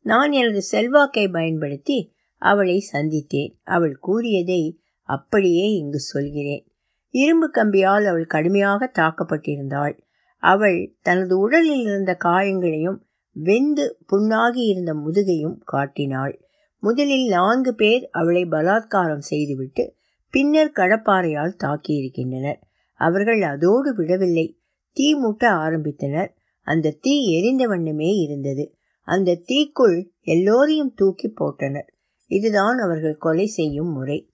[0.00, 3.54] நான் எனது செல்வாக்கை பயன்படுத்தி அவளை சந்தித்தேன்.
[3.64, 6.72] அவள் கூறியதை அப்படியே இங்கு சொல்கிறேன்.
[7.10, 9.98] இரும்பு கம்பியால் அவள் கடுமையாக தாக்கப்பட்டிருந்தாள்.
[10.38, 12.98] அவள் தனது உடலில் இருந்த காயங்களையும்
[13.32, 16.45] வெந்து புண்ணாகி இருந்த முதுகையும் காட்டினாள்.
[16.78, 19.94] முதலில் நான்கு பேர் அவளை பலாத்காரம் செய்துவிட்டு
[20.30, 22.56] பின்னர் கடப்பாறையால் தாக்கியிருக்கின்றனர்.
[22.94, 24.58] அவர்கள் அதோடு விடவில்லை.
[24.92, 26.28] தீ மூட்ட ஆரம்பித்தனர்.
[26.62, 28.76] அந்த தீ எரிந்த வண்ணமே இருந்தது.
[29.02, 31.88] அந்த தீக்குள் எல்லோரையும் தூக்கி போட்டனர்.
[32.26, 34.30] இதுதான் அவர்கள் கொலை செய்யும் முறை.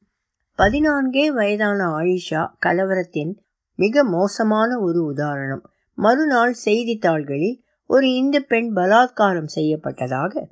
[0.59, 3.39] பதினான்கே வயதான ஆயிஷா கலவரத்தின்
[3.75, 5.71] மிக மோசமான ஒரு உதாரணம்.
[5.95, 10.49] மறுநாள் செய்தித்தாள்களில் ஒரு இந்து பெண் பலாத்காரம் செய்யப்பட்டதாக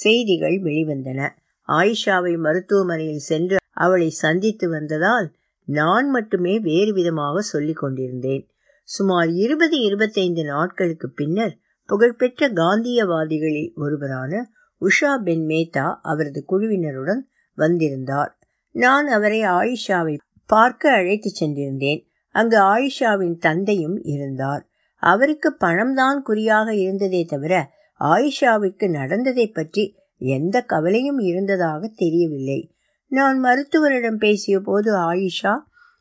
[0.00, 1.20] செய்திகள் வெளிவந்தன.
[1.68, 5.28] ஆயிஷாவை மருத்துவமனையில் சென்று அவளை சந்தித்து வந்ததால்
[5.68, 8.44] நான் மட்டுமே வேறு விதமாக சொல்லிக் கொண்டிருந்தேன்.
[8.88, 11.54] சுமார் இருபது இருபத்தைந்து நாட்களுக்கு பின்னர்
[11.88, 14.32] புகழ்பெற்ற காந்தியவாதிகளில் ஒருவரான
[14.80, 17.22] உஷா பென் மேத்தா அவரது குழுவினருடன்
[17.58, 18.32] வந்திருந்தார்.
[18.74, 22.00] நான் அவரை ஆயிஷாவை பார்க்க அழைத்து சென்றிருந்தேன்.
[22.34, 24.64] அங்கு ஆயிஷாவின் தந்தையும் இருந்தார்.
[25.02, 27.54] அவருக்கு பணம்தான் குறியாக இருந்ததே தவிர
[28.00, 29.84] ஆயிஷாவிற்கு நடந்ததை பற்றி
[30.20, 32.60] எந்த கவலையும் இருந்ததாக தெரியவில்லை.
[33.12, 35.54] நான் மருத்துவரிடம் பேசிய போது ஆயிஷா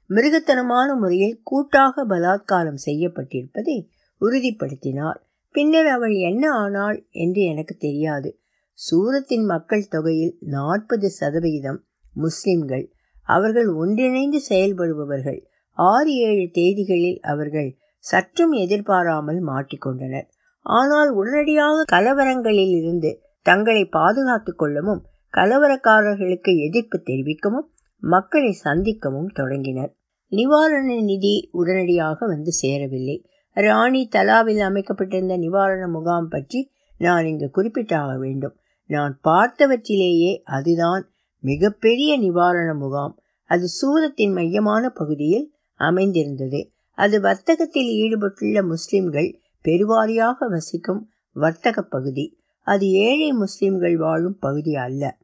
[0.10, 3.78] மிருகத்தனமான முறையில் கூட்டாக பலாத்காரம் செய்யப்பட்டிருப்பதை
[4.22, 5.20] உறுதிப்படுத்தினார்
[5.56, 8.40] பின்னர் அவள் என்ன ஆனாள் என்று எனக்கு தெரியாது.
[8.74, 11.80] சூரத்தின் மக்கள் தொகையில் நாற்பது சதவிகிதம்
[12.14, 12.86] முஸ்லிம்கள்.
[13.28, 15.40] அவர்கள் ஒன்றிணைந்து செயல்படுபவர்கள்.
[15.78, 20.28] ஆறு ஏழு தேதிகளில் அவர்கள் சற்றும் எதிர்பாராமல் மாட்டிக்கொண்டனர்.
[20.70, 23.12] ஆனால் உடனடியாக கலவரங்களில் இருந்து
[23.46, 25.02] தங்களை பாதுகாத்துக் கொள்ளவும்
[25.34, 27.68] கலவரக்காரர்களுக்கு எதிர்ப்பு தெரிவிக்கவும்
[28.04, 29.92] மக்களை சந்திக்கவும் தொடங்கினர்.
[30.32, 33.18] நிவாரண நிதி உடனடியாக வந்து சேரவில்லை.
[33.58, 36.60] ராணி தலாவில் அமைக்கப்பட்டிருந்த நிவாரண முகாம் பற்றி
[36.98, 38.56] நான் இங்கு குறிப்பிட்டாக வேண்டும்.
[38.90, 41.04] நான் பார்த்தவற்றிலேயே அதுதான்
[41.44, 43.14] மிகப்பெரிய நிவாரண முகாம்.
[43.50, 45.48] அது சூரத்தின் மையமான பகுதியில்
[45.80, 46.62] அமைந்திருந்தது.
[46.98, 49.30] அது வர்த்தகத்தில் ஈடுபட்டுள்ள முஸ்லிம்கள்
[49.62, 52.38] பெருவாரியாக வசிக்கும் வர்த்தக பகுதி.
[52.62, 55.18] அது ஏழை முஸ்லிம்கள் வாழும் பகுதி அல்ல.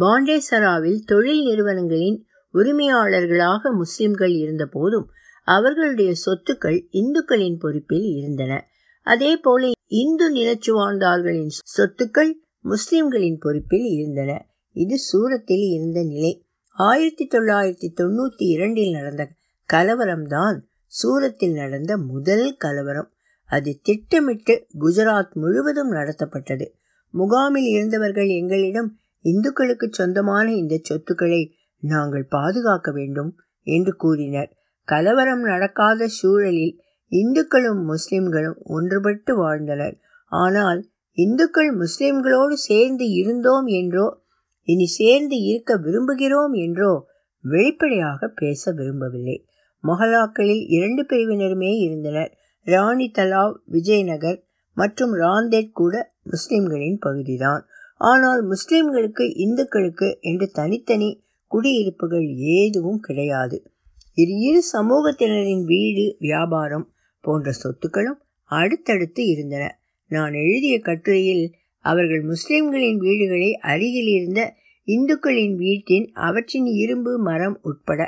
[0.00, 2.24] பாண்டேசராவில் தொழில் நிறுவனங்களின்
[2.54, 5.08] உரிமையாளர்களாக முஸ்லிம்கள் இருந்த போதும்
[5.44, 8.66] அவர்களுடைய சொத்துக்கள் இந்துக்களின் பொறுப்பில் இருந்தன.
[9.02, 14.46] அதே போல இந்து நிலச்சுவாழ்ந்தார்களின் சொத்துக்கள் முஸ்லிம்களின் பொறுப்பில் இருந்தன.
[14.72, 16.44] இது சூரத்தில் இருந்த நிலை.
[16.68, 19.28] ஆயிரத்தி தொள்ளாயிரத்தி தொண்ணூத்தி இரண்டில் நடந்த
[19.72, 23.12] கலவரம்தான் சூரத்தில் நடந்த முதல் கலவரம்.
[23.50, 26.66] அது திட்டமிட்டு குஜராத் முழுவதும் நடத்தப்பட்டது.
[27.14, 28.90] முகாமில் இருந்தவர்கள் எங்களிடம்
[29.24, 31.42] இந்துக்களுக்கு சொந்தமான இந்த சொத்துக்களை
[31.82, 33.30] நாங்கள் பாதுகாக்க வேண்டும்
[33.66, 34.50] என்று கூறினர்.
[34.88, 36.74] கலவரம் நடக்காத சூழலில்
[37.12, 39.96] இந்துக்களும் முஸ்லிம்களும் ஒன்றுபட்டு வாழ்ந்தனர்.
[40.32, 40.80] ஆனால்
[41.18, 44.06] இந்துக்கள் முஸ்லிம்களோடு சேர்ந்து இருந்தோம் என்றோ
[44.68, 46.92] இனி சேர்ந்து இருக்க விரும்புகிறோம் என்றோ
[47.44, 49.36] வெளிப்படையாக பேச விரும்பவில்லை.
[49.84, 52.30] மொஹலாக்களில் இரண்டு பிரிவினருமே இருந்தனர்.
[52.66, 54.38] ராணி தலாவ் விஜயநகர்
[54.76, 57.62] மற்றும் ராந்தேட் கூட முஸ்லிம்களின் பகுதிதான்.
[58.00, 61.10] ஆனால் முஸ்லிம்களுக்கு இந்துக்களுக்கு என்று தனித்தனி
[61.50, 62.26] குடியிருப்புகள்
[62.58, 63.56] எதுவும் கிடையாது.
[64.16, 66.86] இரு இரு சமூகத்தினரின் வீடு வியாபாரம்
[67.24, 68.20] போன்ற சொத்துக்களும்
[68.50, 69.64] அடுத்தடுத்து இருந்தன.
[70.10, 71.44] நான் எழுதிய கட்டுரையில்
[71.84, 74.40] அவர்கள் முஸ்லிம்களின் வீடுகளை அருகில் இருந்த
[74.88, 78.00] இந்துக்களின் வீட்டின் அவற்றின் இரும்பு மரம் உட்பட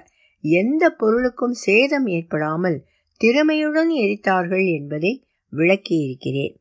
[0.44, 2.78] எந்த பொருளுக்கும் சேதம் ஏற்படாமல்
[3.22, 6.54] திறமையுடன் எரித்தார்கள் என்பதை விளக்கியிருக்கிறேன்.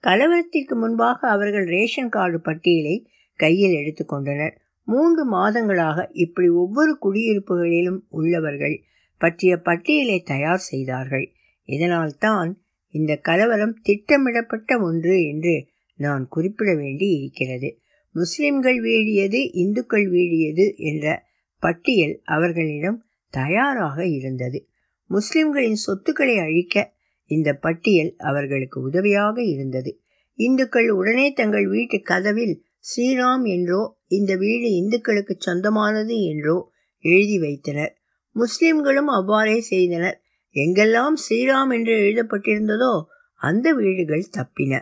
[0.00, 4.54] கலவரத்திற்கு முன்பாக அவர்கள் ரேஷன் கார்டு பட்டியலை கையில் எடுத்துக்கொண்டனர்
[4.88, 8.82] மூன்று மாதங்களாக இப்படி ஒவ்வொரு குடியிருப்புகளிலும் உள்ளவர்கள்
[9.18, 11.32] பற்றிய பட்டியலை தயார் செய்தார்கள்.
[11.68, 12.50] இதனால்தான்
[12.90, 15.54] இந்த கலவரம் திட்டமிடப்பட்ட ஒன்று என்று
[15.96, 17.80] நான் குறிப்பிட வேண்டி இருக்கிறது
[18.14, 21.24] முஸ்லிம்கள் வீழியது இந்துக்கள் வீழியது என்ற
[21.62, 24.58] பட்டியல் அவர்களிடம் தயாராக இருந்தது.
[25.10, 26.76] முஸ்லிம்களின் சொத்துக்களை அழிக்க
[27.30, 29.90] இந்த பட்டியல் அவர்களுக்கு உதவியாக இருந்தது.
[30.38, 36.56] இந்துக்கள் உடனே தங்கள் வீட்டு கதவில் ஸ்ரீராம் என்றோ இந்த வீடு இந்துக்களுக்கு சொந்தமானது என்றோ
[37.04, 37.92] எழுதி வைத்தனர்.
[38.36, 40.18] முஸ்லிம்களும் அவ்வாறே செய்தனர்.
[40.56, 42.92] எங்கெல்லாம் ஸ்ரீராம் என்று எழுதப்பட்டிருந்ததோ
[43.40, 44.74] அந்த வீடுகள் தப்பின.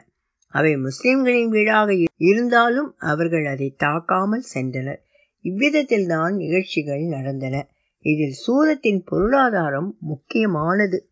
[0.54, 1.88] அவை முஸ்லிம்களின் வீடாக
[2.20, 5.00] இருந்தாலும் அவர்கள் அதை தாக்காமல் சென்றனர்.
[5.44, 7.56] இவ்விதத்தில் தான் நிகழ்ச்சிகள் நடந்தன.
[8.04, 11.10] இதில் சூரத்தின் பொருளாதாரம் முக்கியமானது.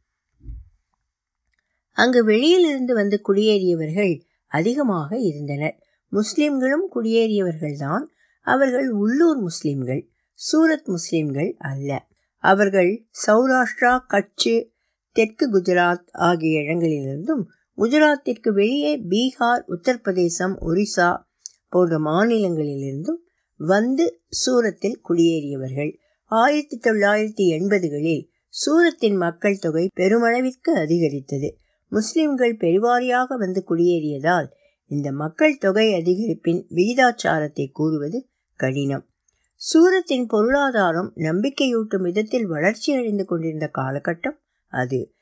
[1.92, 5.78] அங்கு வெளியிலிருந்து வந்து குடியேறியவர்கள் அதிகமாக இருந்தனர்.
[6.08, 8.04] முஸ்லிம்களும் குடியேறியவர்கள்தான்.
[8.40, 12.06] அவர்கள் உள்ளூர் முஸ்லிம்கள் சூரத் முஸ்லிம்கள் அல்ல.
[12.38, 14.70] அவர்கள் சௌராஷ்டிரா கட்சு
[15.12, 17.42] தெற்கு குஜராத் ஆகிய இடங்களிலிருந்தும்
[17.76, 21.22] குஜராத்திற்கு வெளியே பீகார் உத்தரப்பிரதேசம் ஒரிசா
[21.68, 23.20] போன்ற மாநிலங்களிலிருந்தும்
[23.56, 26.00] வந்து சூரத்தில் குடியேறியவர்கள்.
[26.34, 31.58] ஆயிரத்தி தொள்ளாயிரத்தி எண்பதுகளில் சூரத்தின் மக்கள் தொகை பெருமளவிற்கு அதிகரித்தது.
[31.88, 34.46] முஸ்லிம்கள் பெருவாரியாக வந்து குடியேறியதால்
[34.86, 39.06] இந்த மக்கள் தொகை அதிகரிப்பின் விகிதாச்சாரத்தை கூறுவது கடினம்.
[39.54, 45.14] சூரத்தின் பொருளாதாரம் நம்பிக்கையூட்டும் விதத்தில் வளர்ச்சியடைந்து கொண்டிருந்த காலகட்டம் அது.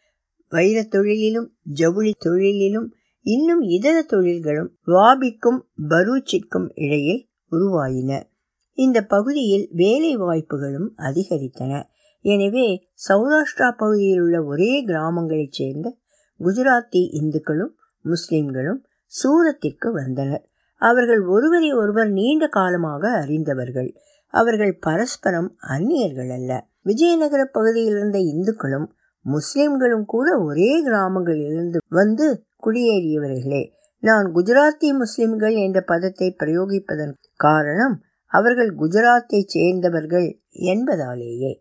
[0.48, 2.86] வைரத் தொழிலிலும் ஜவுளி தொழிலிலும்
[3.20, 8.29] இன்னும் இதர தொழில்களும் வாபிக்கும் பரூச்சிற்கும் இடையில் உருவாயின.
[8.84, 11.72] இந்த பகுதியில் வேலை வாய்ப்புகளும் அதிகரித்தன.
[12.24, 12.66] எனவே
[13.08, 15.88] சௌராஷ்டிரா பகுதியில் உள்ள ஒரே கிராமங்களைச் சேர்ந்த
[16.40, 17.72] குஜராத்தி இந்துக்களும்
[18.04, 18.80] முஸ்லிம்களும்
[19.12, 20.44] சூரத்திற்கு வந்தனர்.
[20.82, 23.90] அவர்கள் ஒருவரை ஒருவர் நீண்ட காலமாக அறிந்தவர்கள்.
[24.34, 26.52] அவர்கள் பரஸ்பரம் அந்நியர்கள் அல்ல.
[26.82, 28.86] விஜயநகர பகுதியில் இருந்த இந்துக்களும்
[29.26, 32.26] முஸ்லிம்களும் கூட ஒரே கிராமங்களிலிருந்து வந்து
[32.66, 33.62] குடியேறியவர்களே.
[34.02, 37.96] நான் குஜராத்தி முஸ்லிம்கள் என்ற பதத்தை பிரயோகிப்பதன் காரணம்
[38.30, 41.52] அவர்கள் குஜராத்தைச் சேர்ந்தவர்கள் என்பதாலேயே.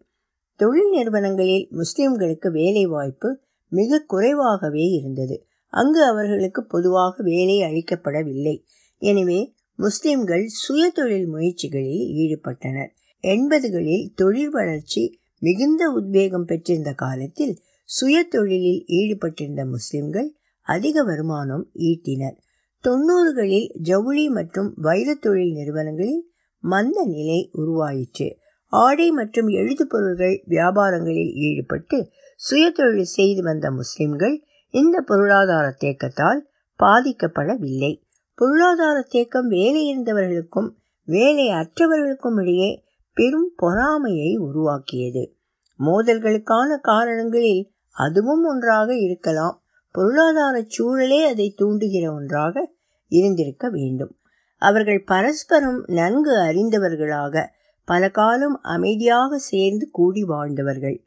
[0.56, 5.46] தொழில் நிறுவனங்களில் முஸ்லிம்களுக்கு வேலை வாய்ப்பு மிக குறைவாகவே இருந்தது.
[5.74, 8.64] அங்கு அவர்களுக்கு பொதுவாக வேலை அளிக்கப்படவில்லை.
[8.98, 12.90] எனவே முஸ்லிம்கள் சுய தொழில் முயற்சிகளில் ஈடுபட்டனர்.
[13.24, 20.36] எண்பதுகளில் தொழில் வளர்ச்சி மிகுந்த உத்வேகம் பெற்றிருந்த காலத்தில் சுய தொழிலில் ஈடுபட்டிருந்த முஸ்லிம்கள்
[20.68, 22.38] அதிக வருமானம் ஈட்டினர்.
[22.84, 26.22] தொண்ணூறுகளில் ஜவுளி மற்றும் வைரத் தொழில் நிறுவனங்களில்
[26.60, 28.38] மந்த நிலை உருவாயிற்று.
[28.66, 32.10] ஆடை மற்றும் எழுது பொருள்கள் வியாபாரங்களில் ஈடுபட்டு
[32.52, 36.40] சுயதொழில் செய்து வந்த முஸ்லிம்கள் இந்த பொருளாதார தேக்கத்தால்
[36.80, 38.02] பாதிக்கப்படவில்லை.
[38.36, 40.70] பொருளாதார தேக்கம் வேலை இருந்தவர்களுக்கும்
[41.04, 45.36] வேலை அற்றவர்களுக்கும் இடையே பெரும் பொறாமையை உருவாக்கியது.
[45.80, 49.64] மோதல்களுக்கான காரணங்களில் அதுவும் ஒன்றாக இருக்கலாம்.
[49.92, 52.72] பொருளாதார சூழலே அதை தூண்டுகிற ஒன்றாக
[53.08, 54.19] இருந்திருக்க வேண்டும்.
[54.60, 57.46] அவர்கள் பரஸ்பரம் நன்கு அறிந்தவர்களாக
[57.86, 60.98] பல காலம் அமைதியாக சேர்ந்து கூடி வாழ்ந்தவர்கள்.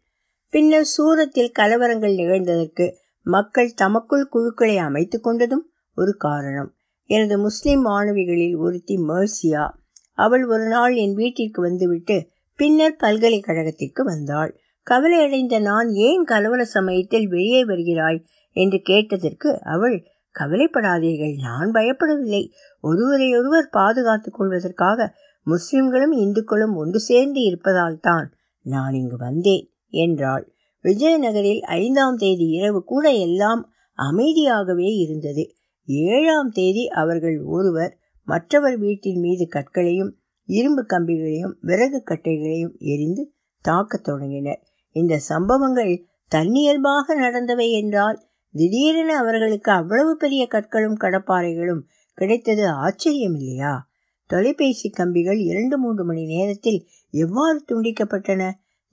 [0.49, 2.95] பின்னர் சூரத்தில் கலவரங்கள் நிகழ்ந்ததற்கு
[3.27, 6.75] மக்கள் தமக்குள் குழுக்களை அமைத்து கொண்டதும் ஒரு காரணம்.
[7.11, 9.71] எனது முஸ்லிம் மாணவிகளில் ஒருத்தி மேர்சியா.
[10.13, 14.57] அவள் ஒரு நாள் என் வீட்டிற்கு வந்துவிட்டு பின்னர் பல்கலைக்கழகத்திற்கு வந்தாள்.
[14.91, 18.25] கவலையடைந்த நான் ஏன் கலவர சமயத்தில் வெளியே வருகிறாய்?
[18.55, 19.97] என்று கேட்டதற்கு அவள்
[20.41, 22.51] கவலைப்படாதீர்கள் நான் பயப்படவில்லை.
[22.81, 25.15] ஒருவரையொருவர் பாதுகாத்துக் கொள்வதற்காக
[25.45, 30.53] முஸ்லிம்களும் இந்துக்களும் ஒன்று சேர்ந்து இருப்பதால் தான் நான் இங்கு வந்தேன் என்றாள்.
[30.83, 35.55] விஜயநகரில் ஐந்தாம் தேதி இரவு கூட எல்லாம் அமைதியாகவே இருந்தது.
[35.85, 40.13] ஏழாம் தேதி அவர்கள் ஒருவர் மற்றவர் வீட்டின் மீது கற்களையும்
[40.49, 44.63] இரும்பு கம்பிகளையும் விறகு கட்டைகளையும் எரிந்து தாக்கத் தொடங்கினர்.
[44.97, 48.19] இந்த சம்பவங்கள் தன்னியல்பாக நடந்தவை என்றால்
[48.55, 51.83] திடீரென அவர்களுக்கு அவ்வளவு பெரிய கற்களும் கடப்பாறைகளும்
[52.15, 53.91] கிடைத்தது ஆச்சரியம் இல்லையா
[54.27, 58.43] தொலைபேசி கம்பிகள் இரண்டு மூன்று மணி நேரத்தில் எவ்வாறு துண்டிக்கப்பட்டன?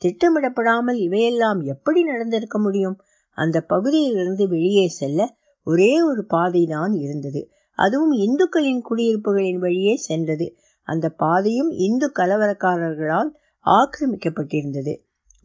[0.01, 2.97] திட்டமிடப்படாமல் இவையெல்லாம் எப்படி நடந்திருக்க முடியும்?
[3.37, 7.41] அந்த பகுதியிலிருந்து வெளியே செல்ல ஒரே ஒரு பாதை தான் இருந்தது.
[7.79, 10.47] அதுவும் இந்துக்களின் குடியிருப்புகளின் வழியே சென்றது.
[10.87, 13.29] அந்த பாதையும் இந்து கலவரக்காரர்களால்
[13.65, 14.93] ஆக்கிரமிக்கப்பட்டிருந்தது.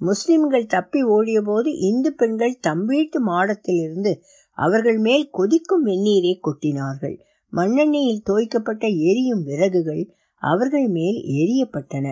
[0.07, 4.13] முஸ்லிம்கள் தப்பி ஓடியபோது இந்து பெண்கள் தம் வீட்டு மாடத்திலிருந்து
[4.59, 7.17] அவர்கள் மேல் கொதிக்கும் வெந்நீரை கொட்டினார்கள்.
[7.53, 10.05] மண்ணெண்ணெயில் தோய்க்கப்பட்ட எரியும் விறகுகள்
[10.43, 12.07] அவர்கள் மேல் எரியப்பட்டன.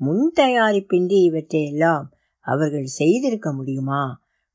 [0.00, 2.06] முன் தயாரிப்பின்றி இவற்றையெல்லாம்
[2.46, 4.02] அவர்கள் செய்திருக்க முடியுமா?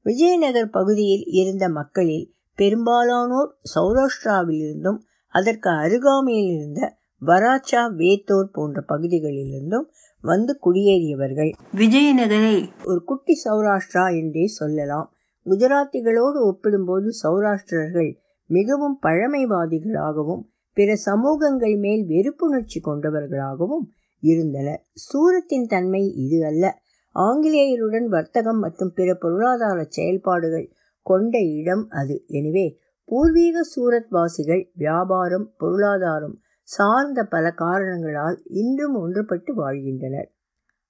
[0.06, 2.26] விஜயநகர் பகுதியில் இருந்த மக்களில்
[2.58, 5.00] பெரும்பாலானோர் சௌராஷ்டிராவிலிருந்தும்
[5.34, 6.82] அதற்கு அருகாமையில் இருந்த
[7.26, 9.88] வராச்சா வேத்தோர் போன்ற பகுதிகளிலிருந்தும்
[10.22, 11.52] வந்து குடியேறியவர்கள்.
[11.76, 15.14] விஜயநகரை ஒரு குட்டி சௌராஷ்டிரா என்றே சொல்லலாம்.
[15.46, 18.12] குஜராத்திகளோடு ஒப்பிடும்போது சௌராஷ்டிரர்கள்
[18.50, 23.86] மிகவும் பழமைவாதிகளாகவும் பிற சமூகங்கள் மேல் வெறுப்புணர்ச்சி கொண்டவர்களாகவும்
[24.20, 24.82] இருந்தனர்.
[24.94, 26.82] சூரத்தின் தன்மை இது அல்ல.
[27.16, 32.24] ஆங்கிலேயருடன் வர்த்தகம் மற்றும் பிற பொருளாதார செயல்பாடுகள் கொண்ட இடம் அது.
[32.28, 40.34] எனவே பூர்வீக சூரத் வாசிகள் வியாபாரம் பொருளாதாரம் சார்ந்த பல காரணங்களால் இன்றும் ஒன்றுபட்டு வாழ்கின்றனர்.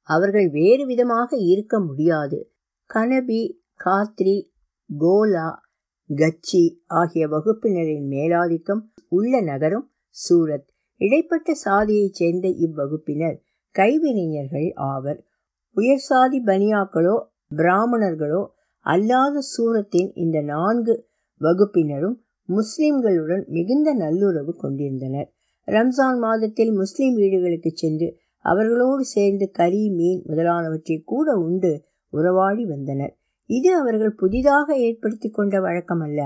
[0.01, 2.51] அவர்கள் வேறு விதமாக இருக்க முடியாது.
[2.93, 4.49] கனபி காத்ரி
[4.97, 5.61] கோலா
[6.09, 10.67] கச்சி ஆகிய வகுப்பினரின் மேலாதிக்கம் உள்ள நகரம் சூரத்.
[10.97, 13.37] இடைப்பட்ட சாதியைச் சேர்ந்த இவ்வகுப்பினர்
[13.75, 15.25] கைவினைஞர்கள் ஆவர்.
[15.75, 17.15] உயர் சாதி பனியாக்களோ
[17.55, 21.07] பிராமணர்களோ அல்லாத சூரத்தின் இந்த நான்கு
[21.41, 25.33] வகுப்பினரும் முஸ்லிம்களுடன் மிகுந்த நல்லுறவு கொண்டிருந்தனர்.
[25.67, 28.07] ரம்ஜான் மாதத்தில் முஸ்லிம் வீடுகளுக்கு சென்று
[28.45, 31.71] அவர்களோடு சேர்ந்து கறி மீன் முதலானவற்றை கூட உண்டு
[32.13, 33.13] உறவாடி வந்தனர்.
[33.49, 36.21] இது அவர்கள் புதிதாக ஏற்படுத்தி கொண்ட வழக்கமல்ல.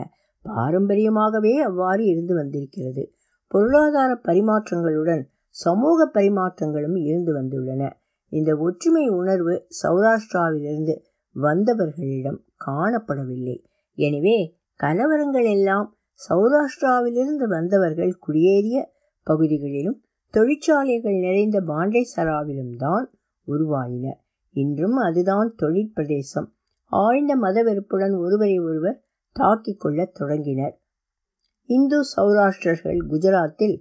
[0.45, 3.03] பாரம்பரியமாகவே அவ்வாறு இருந்து வந்திருக்கிறது.
[3.47, 5.23] பொருளாதார பரிமாற்றங்களுடன்
[5.55, 7.83] சமூக பரிமாற்றங்களும் இருந்து வந்துள்ளன.
[8.31, 10.95] இந்த ஒற்றுமை உணர்வு சௌராஷ்டிராவிலிருந்து
[11.35, 13.57] வந்தவர்களிடம் காணப்படவில்லை.
[13.97, 14.37] எனவே
[14.79, 15.87] கலவரங்கள் எல்லாம்
[16.19, 18.77] சௌராஷ்டிராவிலிருந்து வந்தவர்கள் குடியேறிய
[19.27, 19.99] பகுதிகளிலும்
[20.31, 23.05] தொழிற்சாலைகள் நிறைந்த பாண்டே சராவிலும் தான்
[23.47, 24.13] உருவாயின.
[24.53, 26.49] இன்றும் அதுதான் தொழிற்பிரதேசம்.
[26.85, 28.99] ஆழ்ந்த மத வெறுப்புடன் ஒருவரை ஒருவர்
[29.31, 30.75] தாக்கிக் கொள்ளத் தொடங்கினர்.
[31.65, 33.77] இந்து சௌராஷ்டிரர்கள் குஜராத்தில்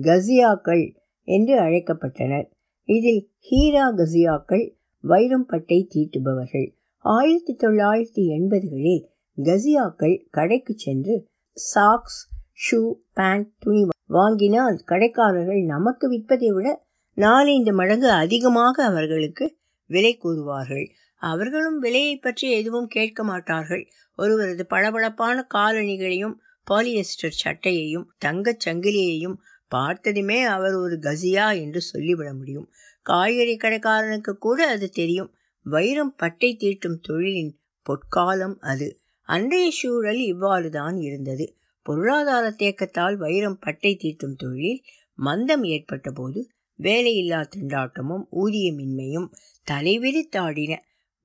[0.00, 0.84] கசியாக்கள்
[1.22, 2.46] என்று அழைக்கப்பட்டனர்.
[2.84, 4.66] இதில் ஹீரா கசியாக்கள்
[5.00, 6.68] வைரம் பட்டை தீட்டுபவர்கள்.
[6.98, 9.04] ஆயிரத்தி தொள்ளாயிரத்தி எண்பதுகளில்
[9.36, 11.16] கசியாக்கள் கடைக்கு சென்று
[11.52, 12.20] சாக்ஸ்
[12.64, 12.80] ஷூ
[13.12, 20.86] பேண்ட் துணி வாங்கினால் கடைக்காரர்கள் நமக்கு விற்பதை விட நாலைந்து மடங்கு அதிகமாக அவர்களுக்கு விலை கூறுவார்கள்.
[21.16, 23.88] அவர்களும் விலையை பற்றி எதுவும் கேட்க மாட்டார்கள்.
[24.16, 26.34] ஒருவரது பளபளப்பான காலணிகளையும்
[26.70, 29.36] பாலியஸ்டர் சட்டையையும் தங்கச் சங்கிலியையும்
[29.68, 32.68] பார்த்ததுமே அவர் ஒரு கசியா என்று சொல்லிவிட முடியும்.
[33.02, 35.34] காய்கறி கடைக்காரனுக்கு கூட அது தெரியும்.
[35.62, 38.98] வைரம் பட்டை தீட்டும் தொழிலின் பொற்காலம் அது.
[39.28, 41.56] அன்றைய சூழல் இவ்வாறுதான் இருந்தது.
[41.84, 44.82] பொருளாதார தேக்கத்தால் வைரம் பட்டை தீட்டும் தொழிலில்
[45.18, 49.28] மந்தம் ஏற்பட்ட போது வேலையில்லா திண்டாட்டமும் ஊதியமின்மையும்
[49.70, 50.72] தலைவிரித்தாடின.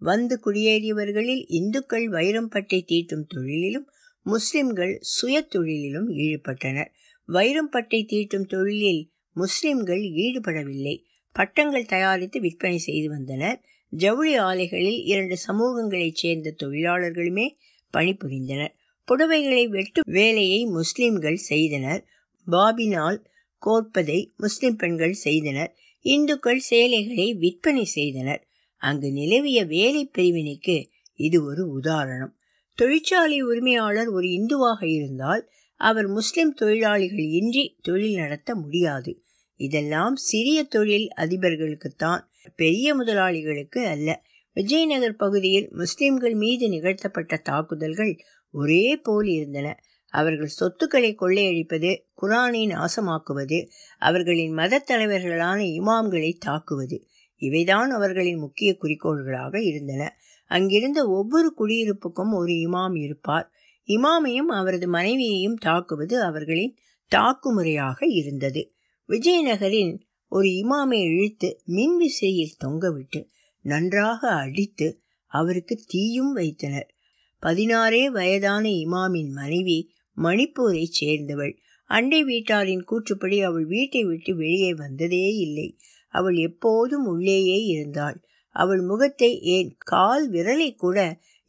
[0.02, 3.88] வந்து குடியேறியவர்களில் இந்துக்கள் வைரம் பட்டை தீட்டும் தொழிலிலும்
[4.26, 6.92] முஸ்லிம்கள் சுய தொழிலிலும் ஈடுபட்டனர்.
[7.26, 9.02] வைரம் பட்டை தீட்டும் தொழிலில்
[9.36, 10.96] முஸ்லிம்கள் ஈடுபடவில்லை.
[11.32, 13.60] பட்டங்கள் தயாரித்து விற்பனை செய்து வந்தனர்.
[13.94, 17.48] ஜவுளி ஆலைகளில் இரண்டு சமூகங்களைச் சேர்ந்த தொழிலாளர்களுமே
[17.94, 18.74] பணிபுரிந்தனர்.
[19.10, 22.06] புடவைகளை வெட்டு வேலையை முஸ்லிம்கள் செய்தனர்.
[22.46, 23.28] பாபினால்
[23.66, 25.76] கோர்ப்பதை முஸ்லிம் பெண்கள் செய்தனர்.
[26.00, 28.48] இந்துக்கள் சேலைகளை விற்பனை செய்தனர்.
[28.78, 32.38] அங்கு நிலவிய வேலை பிரிவினைக்கு இது ஒரு உதாரணம்.
[32.76, 39.24] தொழிற்சாலை உரிமையாளர் ஒரு இந்துவாக இருந்தால் அவர் முஸ்லிம் தொழிலாளிகள் இன்றி தொழில் நடத்த முடியாது.
[39.56, 42.22] இதெல்லாம் சிறிய தொழில் அதிபர்களுக்குத்தான்
[42.56, 44.24] பெரிய முதலாளிகளுக்கு அல்ல.
[44.54, 48.20] விஜயநகர் பகுதியில் முஸ்லிம்கள் மீது நிகழ்த்தப்பட்ட தாக்குதல்கள்
[48.52, 49.80] ஒரே போல் இருந்தன.
[50.10, 57.08] அவர்கள் சொத்துக்களை கொள்ளையடிப்பது குரானை நாசமாக்குவது அவர்களின் மத தலைவர்களான இமாம்களை தாக்குவது.
[57.40, 60.18] இவைதான் அவர்களின் முக்கிய குறிக்கோள்களாக இருந்தன.
[60.48, 63.52] அங்கிருந்த ஒவ்வொரு குடியிருப்புக்கும் ஒரு இமாம் இருப்பார்.
[63.88, 66.78] இமாமையும் அவரது மனைவியையும் தாக்குவது அவர்களின்
[67.16, 68.74] தாக்குமுறையாக இருந்தது.
[69.08, 73.28] விஜயநகரின் ஒரு இமாமை இழுத்து மின்விசையில் தொங்கவிட்டு
[73.62, 76.94] நன்றாக அடித்து அவருக்கு தீயும் வைத்தனர்.
[77.40, 79.80] பதினாறே வயதான இமாமின் மனைவி
[80.18, 81.54] மணிப்பூரைச் சேர்ந்தவள்.
[81.90, 85.78] அண்டை வீட்டாரின் கூற்றுப்படி அவள் வீட்டை விட்டு வெளியே வந்ததே இல்லை.
[86.14, 88.18] அவள் எப்போதும் உள்ளேயே இருந்தாள்.
[88.56, 91.00] அவள் முகத்தை ஏன் கால் விரலை கூட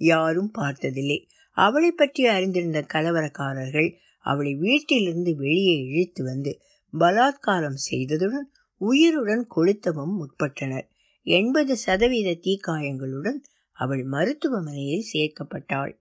[0.00, 1.18] யாரும் பார்த்ததில்லை.
[1.57, 3.90] அவளை பற்றி அறிந்திருந்த கலவரக்காரர்கள்
[4.24, 6.53] அவளை வீட்டிலிருந்து வெளியே இழுத்து வந்து
[6.92, 8.48] பலாத்காரம் செய்ததுடன்
[8.81, 10.87] உயிருடன் கொளுத்தவும் முற்பட்டனர்.
[11.26, 13.38] எண்பது சதவீத தீக்காயங்களுடன்
[13.81, 15.93] அவள் மருத்துவமனையில் சேர்க்கப்பட்டாள்.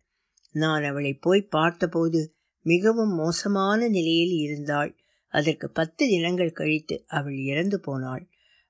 [0.56, 2.22] நான் அவளை போய் பார்த்தபோது
[2.66, 4.92] மிகவும் மோசமான நிலையில் இருந்தாள்.
[5.34, 8.24] அதற்கு பத்து தினங்கள் கழித்து அவள் இறந்து போனாள்.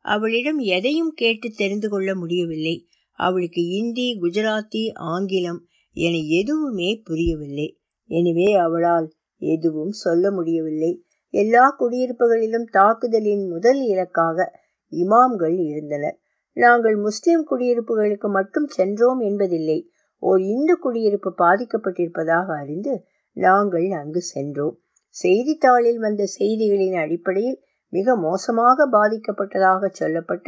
[0.06, 2.76] அவளிடம் எதையும் கேட்டு தெரிந்து கொள்ள முடியவில்லை.
[3.20, 5.62] அவளுக்கு இந்தி குஜராத்தி ஆங்கிலம்
[5.96, 7.68] என எதுவுமே புரியவில்லை.
[8.10, 9.08] எனவே அவளால்
[9.42, 10.92] எதுவும் சொல்ல முடியவில்லை.
[11.34, 14.48] எல்லா குடியிருப்புகளிலும் தாக்குதலின் முதல் இலக்காக
[14.92, 16.18] இமாம்கள் இருந்தனர்.
[16.60, 19.80] நாங்கள் முஸ்லிம் குடியிருப்புகளுக்கு மட்டும் சென்றோம் என்பதில்லை.
[20.24, 22.94] ஓர் இந்து குடியிருப்பு பாதிக்கப்பட்டிருப்பதாக அறிந்து
[23.38, 24.76] நாங்கள் அங்கு சென்றோம்.
[25.16, 27.60] செய்தித்தாளில் வந்த செய்திகளின் அடிப்படையில்
[27.94, 30.48] மிக மோசமாக பாதிக்கப்பட்டதாக சொல்லப்பட்ட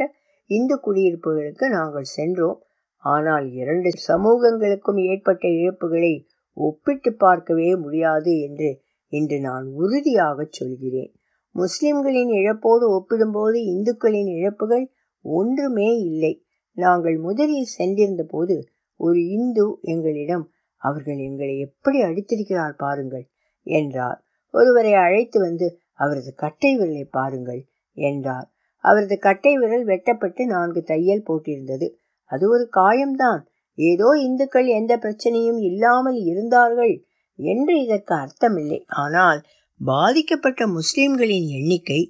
[0.50, 2.58] இந்து குடியிருப்புகளுக்கு நாங்கள் சென்றோம்.
[3.04, 6.14] ஆனால் இரண்டு சமூகங்களுக்கும் ஏற்பட்ட இழப்புகளை
[6.56, 8.70] ஒப்பிட்டு பார்க்கவே முடியாது என்று
[9.12, 11.12] இன்று நான் உறுதியாக சொல்கிறேன்.
[11.54, 14.84] முஸ்லிம்களின் இழப்போடு ஒப்பிடும்போது இந்துக்களின் இழப்புகள்
[15.24, 16.42] ஒன்றுமே இல்லை.
[16.76, 23.30] நாங்கள் முதலில் சென்றிருந்த போது ஒரு இந்து எங்களிடம் அவர்கள் எங்களை எப்படி அடித்திருக்கிறார் பாருங்கள்
[23.66, 24.24] என்றார்.
[24.50, 28.46] ஒருவரை அழைத்து வந்து அவரது கட்டை விரலை பாருங்கள் என்றார்.
[28.84, 31.88] அவரது கட்டை விரல் வெட்டப்பட்டு நான்கு தையல் போட்டிருந்தது.
[32.24, 33.42] அது ஒரு காயம்தான்.
[33.74, 36.94] ஏதோ இந்துக்கள் எந்த பிரச்சனையும் இல்லாமல் இருந்தார்கள்
[37.34, 38.80] என்று இதற்கு அர்த்தமில்லை.
[38.86, 39.40] ஆனால்
[39.80, 42.00] பாதிக்கப்பட்ட முஸ்லிம்களின் எண்ணிக்கை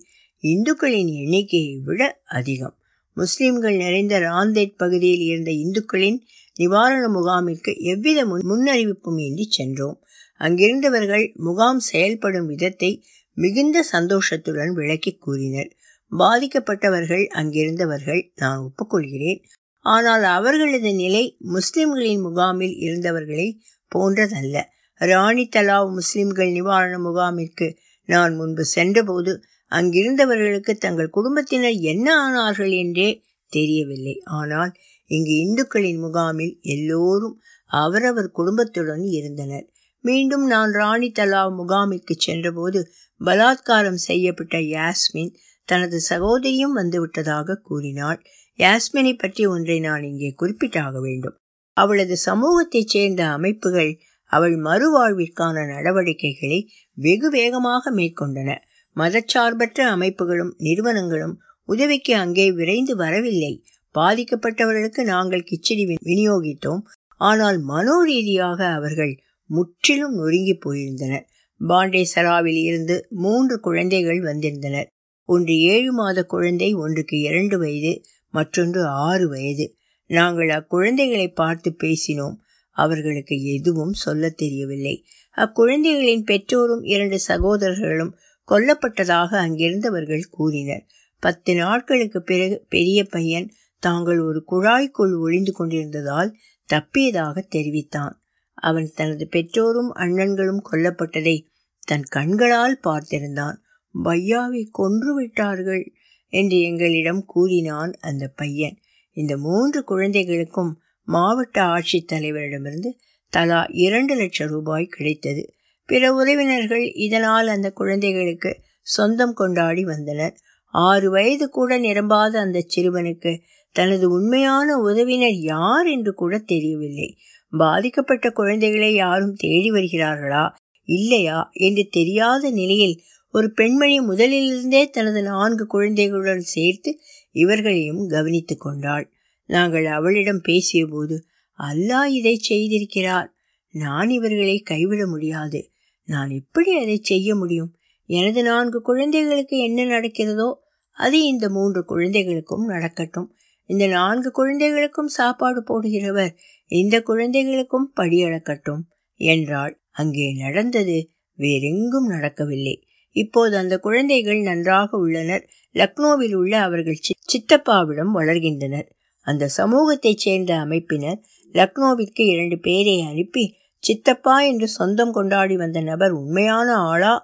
[0.44, 2.76] இந்துக்களின் எண்ணிக்கையை விட அதிகம்.
[3.16, 6.18] முஸ்லிம்கள் நிறைந்த ராந்தேட் பகுதியில் இருந்த இந்துக்களின்
[6.54, 9.98] நிவாரண முகாமிற்கு எவ்வித முன்னறிவிப்பும் இன்றி சென்றோம்.
[10.40, 12.90] அங்கிருந்தவர்கள் முகாம் செயல்படும் விதத்தை
[13.36, 15.70] மிகுந்த சந்தோஷத்துடன் விளக்கி கூறினர்.
[16.12, 19.40] பாதிக்கப்பட்டவர்கள் அங்கிருந்தவர்கள் நான் ஒப்புக்கொள்கிறேன்.
[19.84, 23.48] ஆனால் அவர்களது நிலை முஸ்லிம்களின் முகாமில் இருந்தவர்களை
[23.92, 24.56] போன்றதல்ல.
[25.00, 27.66] ராணி தலாவ் முஸ்லிம்கள் நிவாரண முகாமிற்கு
[28.08, 29.32] நான் முன்பு சென்றபோது
[29.72, 33.08] அங்கிருந்தவர்களுக்கு தங்கள் குடும்பத்தினர் என்ன ஆனார்கள் என்றே
[33.52, 34.14] தெரியவில்லை.
[34.32, 34.72] ஆனால்
[35.10, 37.36] இங்கு இந்துக்களின் முகாமில் எல்லோரும்
[37.70, 39.66] அவரவர் குடும்பத்துடன் இருந்தனர்.
[40.04, 42.80] மீண்டும் நான் ராணி தலாவ் முகாமிற்கு சென்றபோது
[43.20, 45.32] பலாத்காரம் செய்யப்பட்ட யாஸ்மின்
[45.68, 48.20] தனது சகோதரியும் வந்துவிட்டதாக கூறினாள்.
[48.58, 51.36] யாஸ்மினை பற்றி ஒன்றை நான் இங்கே குறிப்பிட்டாக வேண்டும்.
[51.76, 53.92] அவளது சமூகத்தைச் சேர்ந்த அமைப்புகள்
[54.30, 56.58] அவள் மறுவாழ்விற்கான நடவடிக்கைகளை
[56.98, 58.50] வெகு வேகமாக மேற்கொண்டன.
[58.96, 61.34] மதச்சார்பற்ற அமைப்புகளும் நிறுவனங்களும்
[61.68, 63.52] உதவிக்கு அங்கே விரைந்து வரவில்லை.
[63.94, 66.82] பாதிக்கப்பட்டவர்களுக்கு நாங்கள் கிச்சடி விநியோகித்தோம்.
[67.20, 69.12] ஆனால் மனோரீதியாக அவர்கள்
[69.50, 71.24] முற்றிலும் நொறுங்கி போயிருந்தனர்.
[71.60, 74.88] பாண்டேசராவில் இருந்து மூன்று குழந்தைகள் வந்திருந்தனர்.
[75.28, 77.92] ஒன்று ஏழு மாத குழந்தை ஒன்றுக்கு இரண்டு வயது
[78.34, 79.66] மற்றொன்று ஆறு வயது.
[80.10, 82.36] நாங்கள் அக்குழந்தைகளை பார்த்து பேசினோம்.
[82.76, 85.04] அவர்களுக்கு எதுவும் சொல்ல தெரியவில்லை.
[85.36, 88.12] அக்குழந்தைகளின் பெற்றோரும் இரண்டு சகோதரர்களும்
[88.50, 90.86] கொல்லப்பட்டதாக அங்கிருந்தவர்கள் கூறினர்.
[91.20, 96.34] பத்து நாட்களுக்கு பிறகு பெரிய பையன் தாங்கள் ஒரு குழாய்க்குள் ஒளிந்து கொண்டிருந்ததால்
[96.72, 98.22] தப்பியதாக தெரிவித்தான்.
[98.54, 101.46] அவன் தனது பெற்றோரும் அண்ணன்களும் கொல்லப்பட்டதை
[101.86, 103.56] தன் கண்களால் பார்த்திருந்தான்.
[104.04, 105.92] பையாவை கொன்று விட்டார்கள்
[106.28, 108.78] என்று எங்களிடம் கூறினான் அந்த பையன்.
[109.12, 112.90] இந்த மூன்று குழந்தைகளுக்கும் மாவட்ட ஆட்சித்தலைவரிடமிருந்து
[113.28, 115.54] தலா இரண்டு லட்சம் ரூபாய் கிடைத்தது.
[115.92, 120.36] பிற உறவினர்கள் இதனால் அந்த குழந்தைகளுக்கு சொந்தம் கொண்டாடி வந்தனர்.
[120.66, 123.40] ஆறு வயது கூட நிரம்பாத அந்த சிறுவனுக்கு
[123.72, 127.18] தனது உண்மையான உதவினர் யார் என்று கூட தெரியவில்லை.
[127.50, 130.48] பாதிக்கப்பட்ட குழந்தைகளை யாரும் தேடி வருகிறார்களா?
[130.84, 131.50] இல்லையா?
[131.52, 136.98] என்று தெரியாத நிலையில் ஒரு பெண்மணி முதலிலிருந்தே தனது நான்கு குழந்தைகளுடன் சேர்த்து
[137.32, 139.12] இவர்களையும் கவனித்து கொண்டாள்.
[139.46, 141.18] நாங்கள் அவளிடம் பேசியபோது
[141.58, 143.32] அல்லாஹ் இதை செய்திருக்கிறார்.
[143.70, 145.71] நான் இவர்களை கைவிட முடியாது.
[146.04, 147.76] நான் எப்படி அதை செய்ய முடியும்?
[148.06, 150.54] எனது நான்கு குழந்தைகளுக்கு என்ன நடக்கிறதோ
[150.90, 153.34] அது இந்த மூன்று குழந்தைகளுக்கும் நடக்கட்டும்.
[153.64, 156.32] இந்த நான்கு குழந்தைகளுக்கும் சாப்பாடு போடுகிறவர்
[156.66, 158.82] இந்த குழந்தைகளுக்கும் படியளக்கட்டும்
[159.14, 159.80] என்றாள்.
[159.90, 162.86] அங்கே நடந்தது வேறெங்கும் நடக்கவில்லை.
[163.16, 165.48] இப்போது அந்த குழந்தைகள் நன்றாக உள்ளனர்.
[165.74, 168.88] லக்னோவில் உள்ள அவர்கள் சித்தப்பாவிடம் வளர்கின்றனர்.
[169.26, 171.18] அந்த சமூகத்தைச் சேர்ந்த அமைப்பினர்
[171.52, 173.44] லக்னோவிற்கு இரண்டு பேரை அனுப்பி
[173.82, 177.14] சித்தப்பா என்று சொந்தம் கொண்டாடி வந்த நபர் உண்மையான ஆளா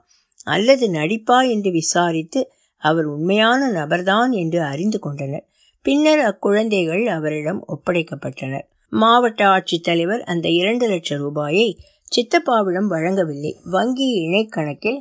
[0.45, 2.41] அல்லது நடிப்பா என்று விசாரித்து
[2.83, 5.45] அவர் உண்மையான நபர்தான் என்று அறிந்து கொண்டனர்.
[5.83, 8.67] பின்னர் அக்குழந்தைகள் அவரிடம் ஒப்படைக்கப்பட்டனர்.
[8.93, 11.69] மாவட்ட ஆட்சித்தலைவர் அந்த இரண்டு லட்சம் ரூபாயை
[12.13, 13.53] சித்தப்பாவிடம் வழங்கவில்லை.
[13.65, 15.01] வங்கி இணைக்கணக்கில்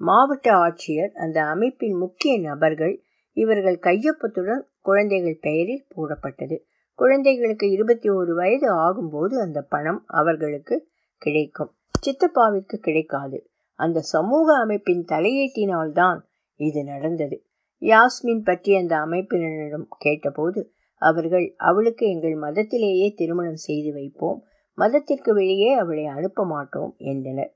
[0.00, 2.94] மாவட்ட ஆட்சியர் அந்த அமைப்பின் முக்கிய நபர்கள்
[3.36, 6.56] இவர்கள் கையொப்பத்துடன் குழந்தைகள் பெயரில் போடப்பட்டது.
[6.94, 11.72] குழந்தைகளுக்கு இருபத்தி ஒரு வயது ஆகும்போது அந்த பணம் அவர்களுக்கு கிடைக்கும்.
[12.02, 13.50] சித்தப்பாவிற்கு கிடைக்காது.
[13.72, 16.18] அந்த சமூக அமைப்பின் தலையீட்டினால்தான்
[16.54, 17.46] இது நடந்தது.
[17.82, 20.72] யாஸ்மின் பற்றி அந்த அமைப்பினரிடம் கேட்டபோது
[21.02, 24.44] அவர்கள் அவளுக்கு எங்கள் மதத்திலேயே திருமணம் செய்து வைப்போம்.
[24.74, 27.52] மதத்திற்கு வெளியே அவளை அனுப்ப மாட்டோம் என்றனர்.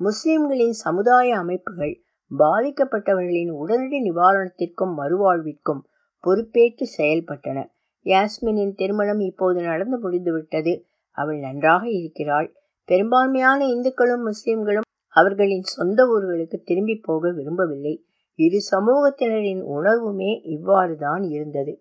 [0.00, 2.02] முஸ்லிம்களின் சமுதாய அமைப்புகள்
[2.38, 5.82] பாதிக்கப்பட்டவர்களின் உடனடி நிவாரணத்திற்கும் மறுவாழ்விற்கும்
[6.24, 7.58] பொறுப்பேற்று செயல்பட்டன.
[8.06, 10.72] யாஸ்மினின் திருமணம் இப்போது நடந்து முடிந்துவிட்டது.
[11.10, 12.48] அவள் நன்றாக இருக்கிறாள்.
[12.88, 17.94] பெரும்பான்மையான இந்துக்களும் முஸ்லிம்களும் அவர்களின் சொந்த ஊர்களுக்கு திரும்பி போக விரும்பவில்லை.
[18.38, 21.72] இரு சமூகத்தினரின் உணர்வுமே இவ்வாறு தான் இருந்தது.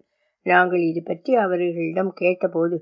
[0.45, 2.77] நாங்கள் இது பற்றி அவர்களிடம் கேட்டபோது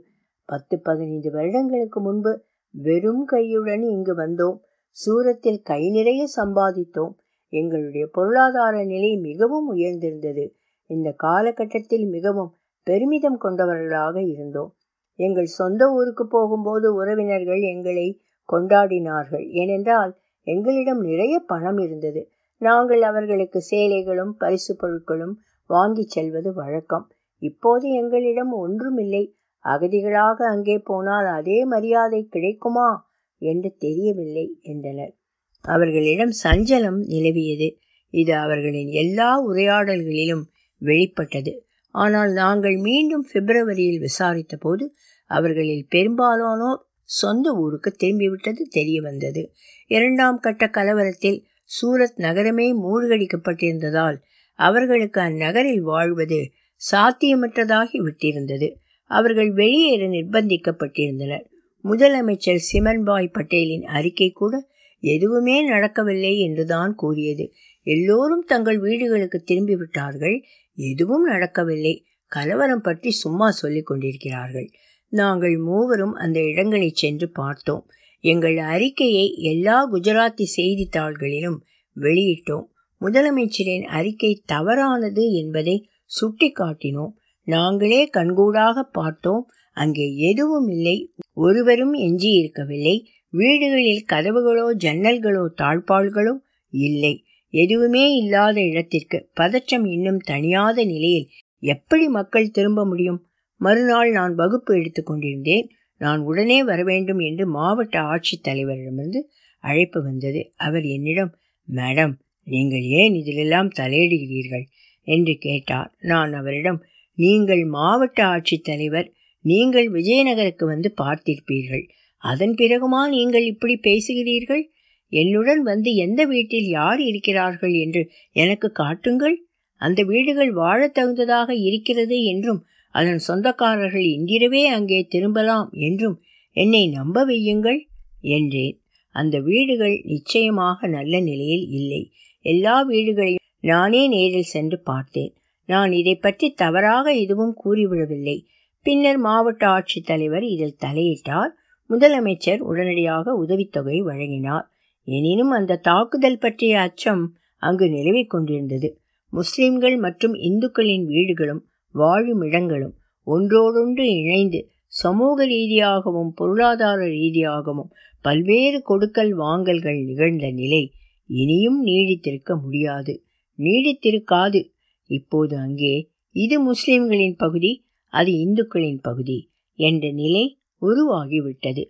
[0.50, 2.32] பத்து பதினைந்து வருடங்களுக்கு முன்பு
[2.74, 4.58] வெறும் கையுடன் இங்கு வந்தோம்.
[4.98, 7.14] சூரத்தில் கை நிறைய சம்பாதித்தோம்.
[7.54, 10.46] எங்களுடைய பொருளாதார நிலை மிகவும் உயர்ந்திருந்தது.
[10.90, 12.52] இந்த காலகட்டத்தில் மிகவும்
[12.88, 14.76] பெருமிதம் கொண்டவர்களாக இருந்தோம்.
[15.16, 18.22] எங்கள் சொந்த ஊருக்கு போகும்போது உறவினர்கள் எங்களை
[18.52, 19.46] கொண்டாடினார்கள்.
[19.50, 20.12] ஏனென்றால்
[20.44, 22.30] எங்களிடம் நிறைய பணம் இருந்தது.
[22.58, 25.36] நாங்கள் அவர்களுக்கு சேலைகளும் பரிசு பொருட்களும்
[25.68, 27.12] வாங்கி செல்வது வழக்கம்.
[27.38, 29.36] இப்போது எங்களிடம் ஒன்றுமில்லை.
[29.66, 32.90] அகதிகளாக அங்கே போனால் அதே மரியாதை கிடைக்குமா
[33.38, 35.14] என்று தெரியவில்லை என்றனர்.
[35.62, 37.70] அவர்களிடம் சஞ்சலம் நிலவியது.
[38.10, 40.44] இது அவர்களின் எல்லா உரையாடல்களிலும்
[40.82, 41.54] வெளிப்பட்டது.
[41.96, 44.86] ஆனால் நாங்கள் மீண்டும் பிப்ரவரியில் விசாரித்த போது
[45.26, 49.42] அவர்களில் பெரும்பாலானோர் சொந்த ஊருக்கு திரும்பிவிட்டது தெரிய வந்தது
[49.88, 54.18] இரண்டாம் கட்ட கலவரத்தில் சூரத் நகரமே மூழ்கடிக்கப்பட்டிருந்ததால்
[54.60, 56.52] அவர்களுக்கு அந்நகரில் வாழ்வது
[56.92, 58.68] சாத்தியமற்றதாகி விட்டிருந்தது.
[59.12, 61.46] அவர்கள் வெளியேற நிர்பந்திக்கப்பட்டிருந்தனர்.
[61.86, 64.56] முதலமைச்சர் சிமன்பாய் பட்டேலின் அறிக்கை கூட
[65.04, 67.46] எதுவுமே நடக்கவில்லை என்றுதான் கூறியது.
[67.88, 70.38] எல்லோரும் தங்கள் வீடுகளுக்கு திரும்பிவிட்டார்கள்.
[70.78, 72.06] எதுவும் நடக்கவில்லை.
[72.28, 74.70] கலவரம் பற்றி சும்மா சொல்லிக் கொண்டிருக்கிறார்கள்.
[75.10, 77.90] நாங்கள் மூவரும் அந்த இடங்களை சென்று பார்த்தோம்.
[78.20, 81.60] எங்கள் அறிக்கையை எல்லா குஜராத்தி செய்தித்தாள்களிலும்
[81.96, 82.66] வெளியிட்டோம்.
[83.02, 85.90] முதலமைச்சரின் அறிக்கை தவறானது என்பதை
[86.22, 87.14] சுட்டிக்காட்டினோம்.
[87.44, 89.50] நாங்களே கண்கூடாக பார்த்தோம்.
[89.74, 91.14] அங்கே எதுவும் இல்லை.
[91.34, 96.34] ஒருவரும் எஞ்சி இருக்கவில்லை வீடுகளில் கதவுகளோ ஜன்னல்களோ தாழ்பாள்களோ
[96.70, 97.24] இல்லை.
[97.54, 101.28] எதுவுமே இல்லாத இடத்திற்கு பதற்றம் இன்னும் தணியாத நிலையில்
[101.64, 103.20] எப்படி மக்கள் திரும்ப முடியும்?
[103.62, 105.68] மறுநாள் நான் வகுப்பு எடுத்து கொண்டிருந்தேன்.
[106.02, 109.22] நான் உடனே வர வேண்டும் என்று மாவட்ட ஆட்சித்தலைவரிடமிருந்து
[109.64, 110.54] அழைப்பு வந்தது.
[110.56, 111.32] அவர் என்னிடம்
[111.68, 114.66] மேடம் நீங்கள் ஏன் இதிலெல்லாம் தலையிடுகிறீர்கள்?
[115.08, 115.90] என்று கேட்டார்.
[116.00, 116.80] நான் அவரிடம்
[117.14, 119.08] நீங்கள் மாவட்ட ஆட்சித்தலைவர்
[119.46, 121.86] நீங்கள் விஜயநகருக்கு வந்து பார்த்திருப்பீர்கள்.
[122.24, 124.64] அதன் பிறகுமா நீங்கள் இப்படி பேசுகிறீர்கள்?
[125.10, 128.02] என்னுடன் வந்து எந்த வீட்டில் யார் இருக்கிறார்கள் என்று
[128.32, 129.36] எனக்கு காட்டுங்கள்.
[129.76, 137.80] அந்த வீடுகள் வாழத் தகுந்ததாக இருக்கிறது என்றும் அதன் சொந்தக்காரர்கள் இன்றிரவே அங்கே திரும்பலாம் என்றும் என்னை நம்ப வையுங்கள்
[138.22, 138.82] என்றேன்.
[139.10, 142.12] அந்த வீடுகள் நிச்சயமாக நல்ல நிலையில் இல்லை.
[142.42, 145.34] எல்லா வீடுகளையும் நானே நேரில் சென்று பார்த்தேன்.
[145.66, 148.38] நான் இதை பற்றி தவறாக எதுவும் கூறிவிடவில்லை.
[148.86, 151.52] பின்னர் மாவட்ட ஆட்சித்தலைவர் இதில் தலையிட்டார்.
[151.90, 154.68] முதலமைச்சர் உடனடியாக உதவித்தொகை வழங்கினார்.
[155.08, 157.24] எனினும் அந்த தாக்குதல் பற்றிய அச்சம்
[157.58, 158.90] அங்கு நிலவிக் கொண்டிருந்தது.
[159.34, 161.62] முஸ்லிம்கள் மற்றும் இந்துக்களின் வீடுகளும்
[161.96, 162.96] வாழும் இடங்களும்
[163.28, 167.92] ஒன்றோடொன்று இணைந்து சமூக ரீதியாகவும் பொருளாதார ரீதியாகவும்
[168.22, 170.84] பல்வேறு கொடுக்கல் வாங்கல்கள் நிகழ்ந்த நிலை
[171.30, 173.14] இனியும் நீடித்திருக்க முடியாது.
[173.58, 174.62] நீடித்திருக்காது.
[175.10, 175.96] இப்போது அங்கே
[176.36, 177.72] இது முஸ்லிம்களின் பகுதி
[178.14, 179.40] அது இந்துக்களின் பகுதி
[179.80, 180.46] என்ற நிலை
[180.82, 181.84] உருவாகிவிட்டது.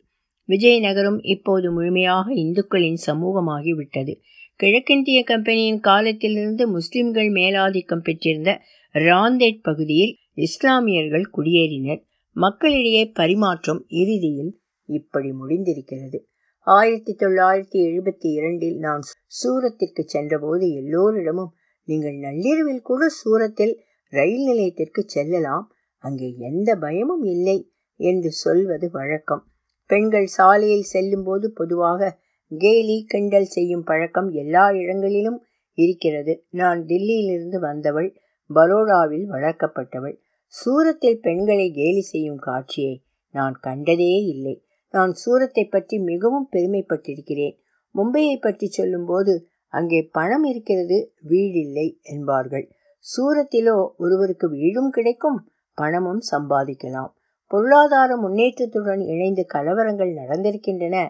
[0.48, 4.20] விஜயநகரம் இப்போது முழுமையாக இந்துக்களின் சமூகமாகிவிட்டது.
[4.56, 12.02] கிழக்கிந்திய கம்பெனியின் காலத்திலிருந்து முஸ்லிம்கள் மேலாதிக்கம் பெற்றிருந்த ராந்தேட் பகுதியில் இஸ்லாமியர்கள் குடியேறினர்.
[12.32, 16.20] மக்களிடையே பரிமாற்றம் இறுதியில் இப்படி முடிந்திருக்கிறது.
[16.62, 25.72] ஆயிரத்தி தொள்ளாயிரத்தி எழுபத்தி இரண்டில் நான் சூரத்திற்கு சென்றபோது எல்லோரிடமும் நீங்கள் நள்ளிரவில் கூட சூரத்தில் ரயில் நிலையத்திற்கு செல்லலாம்.
[25.98, 29.44] அங்கே எந்த பயமும் இல்லை என்று சொல்வது வழக்கம்.
[29.90, 32.10] பெண்கள் சாலையில் செல்லும்போது பொதுவாக
[32.52, 35.40] கேலி கிண்டல் செய்யும் பழக்கம் எல்லா இடங்களிலும்
[35.78, 36.34] இருக்கிறது.
[36.50, 38.10] நான் தில்லியிலிருந்து வந்தவள்
[38.50, 40.16] பரோடாவில் வளர்க்கப்பட்டவள்.
[40.54, 42.96] சூரத்தில் பெண்களை கேலி செய்யும் காட்சியை
[43.32, 44.56] நான் கண்டதே இல்லை.
[44.94, 47.56] நான் சூரத்தை பற்றி மிகவும் பெருமைப்பட்டிருக்கிறேன்.
[47.96, 49.34] மும்பையை பற்றி சொல்லும்போது
[49.74, 52.66] அங்கே பணம் இருக்கிறது வீடில்லை என்பார்கள்.
[53.06, 55.40] சூரத்திலோ ஒருவருக்கு வீடும் கிடைக்கும்
[55.78, 57.12] பணமும் சம்பாதிக்கலாம்.
[57.48, 61.10] பொருளாதார முன்னேற்றத்துடன் இணைந்து கலவரங்கள் நடந்திருக்கின்றன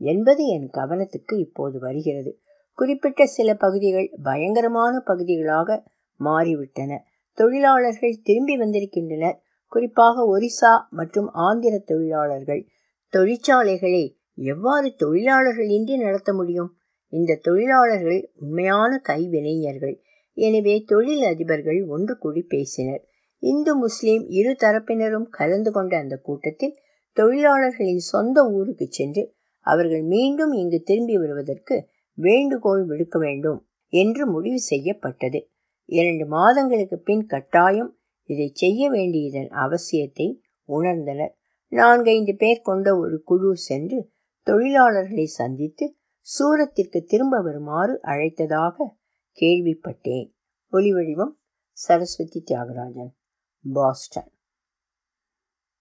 [0.00, 2.38] என்பது என் கவனத்துக்கு இப்போது வருகிறது.
[2.72, 5.86] குறிப்பிட்ட சில பகுதிகள் பயங்கரமான பகுதிகளாக
[6.20, 6.98] மாறிவிட்டன.
[7.32, 9.42] தொழிலாளர்கள் திரும்பி வந்திருக்கின்றனர்.
[9.66, 12.66] குறிப்பாக ஒரிசா மற்றும் ஆந்திர தொழிலாளர்கள்.
[13.12, 16.70] தொழிற்சாலைகளை எவ்வாறு தொழிலாளர்கள் இன்றி நடத்த முடியும்?
[17.08, 19.96] இந்த தொழிலாளர்கள் உண்மையான கைவினைஞர்கள்.
[20.32, 23.08] எனவே தொழில் அதிபர்கள் ஒன்று கூடி பேசினர்.
[23.44, 26.76] இந்து முஸ்லீம் இரு தரப்பினரும் கலந்து கொண்ட அந்த கூட்டத்தில்
[27.16, 29.22] தொழிலாளர்களின் சொந்த ஊருக்கு சென்று
[29.66, 31.76] அவர்கள் மீண்டும் இங்கு திரும்பி வருவதற்கு
[32.18, 33.60] வேண்டுகோள் விடுக்க வேண்டும்
[33.92, 35.40] என்று முடிவு செய்யப்பட்டது.
[35.88, 37.90] இரண்டு மாதங்களுக்கு பின் கட்டாயம்
[38.30, 40.28] இதை செய்ய வேண்டியதன் அவசியத்தை
[40.68, 41.34] உணர்ந்தனர்.
[41.72, 43.98] நான்கைந்து பேர் கொண்ட ஒரு குழு சென்று
[44.46, 45.86] தொழிலாளர்களை சந்தித்து
[46.26, 48.86] சூரத்திற்கு திரும்ப வருமாறு அழைத்ததாக
[49.38, 50.28] கேள்விப்பட்டேன்.
[50.72, 51.34] ஒலிவடிவம்
[51.78, 53.12] சரஸ்வதி தியாகராஜன்.
[53.64, 54.33] Boston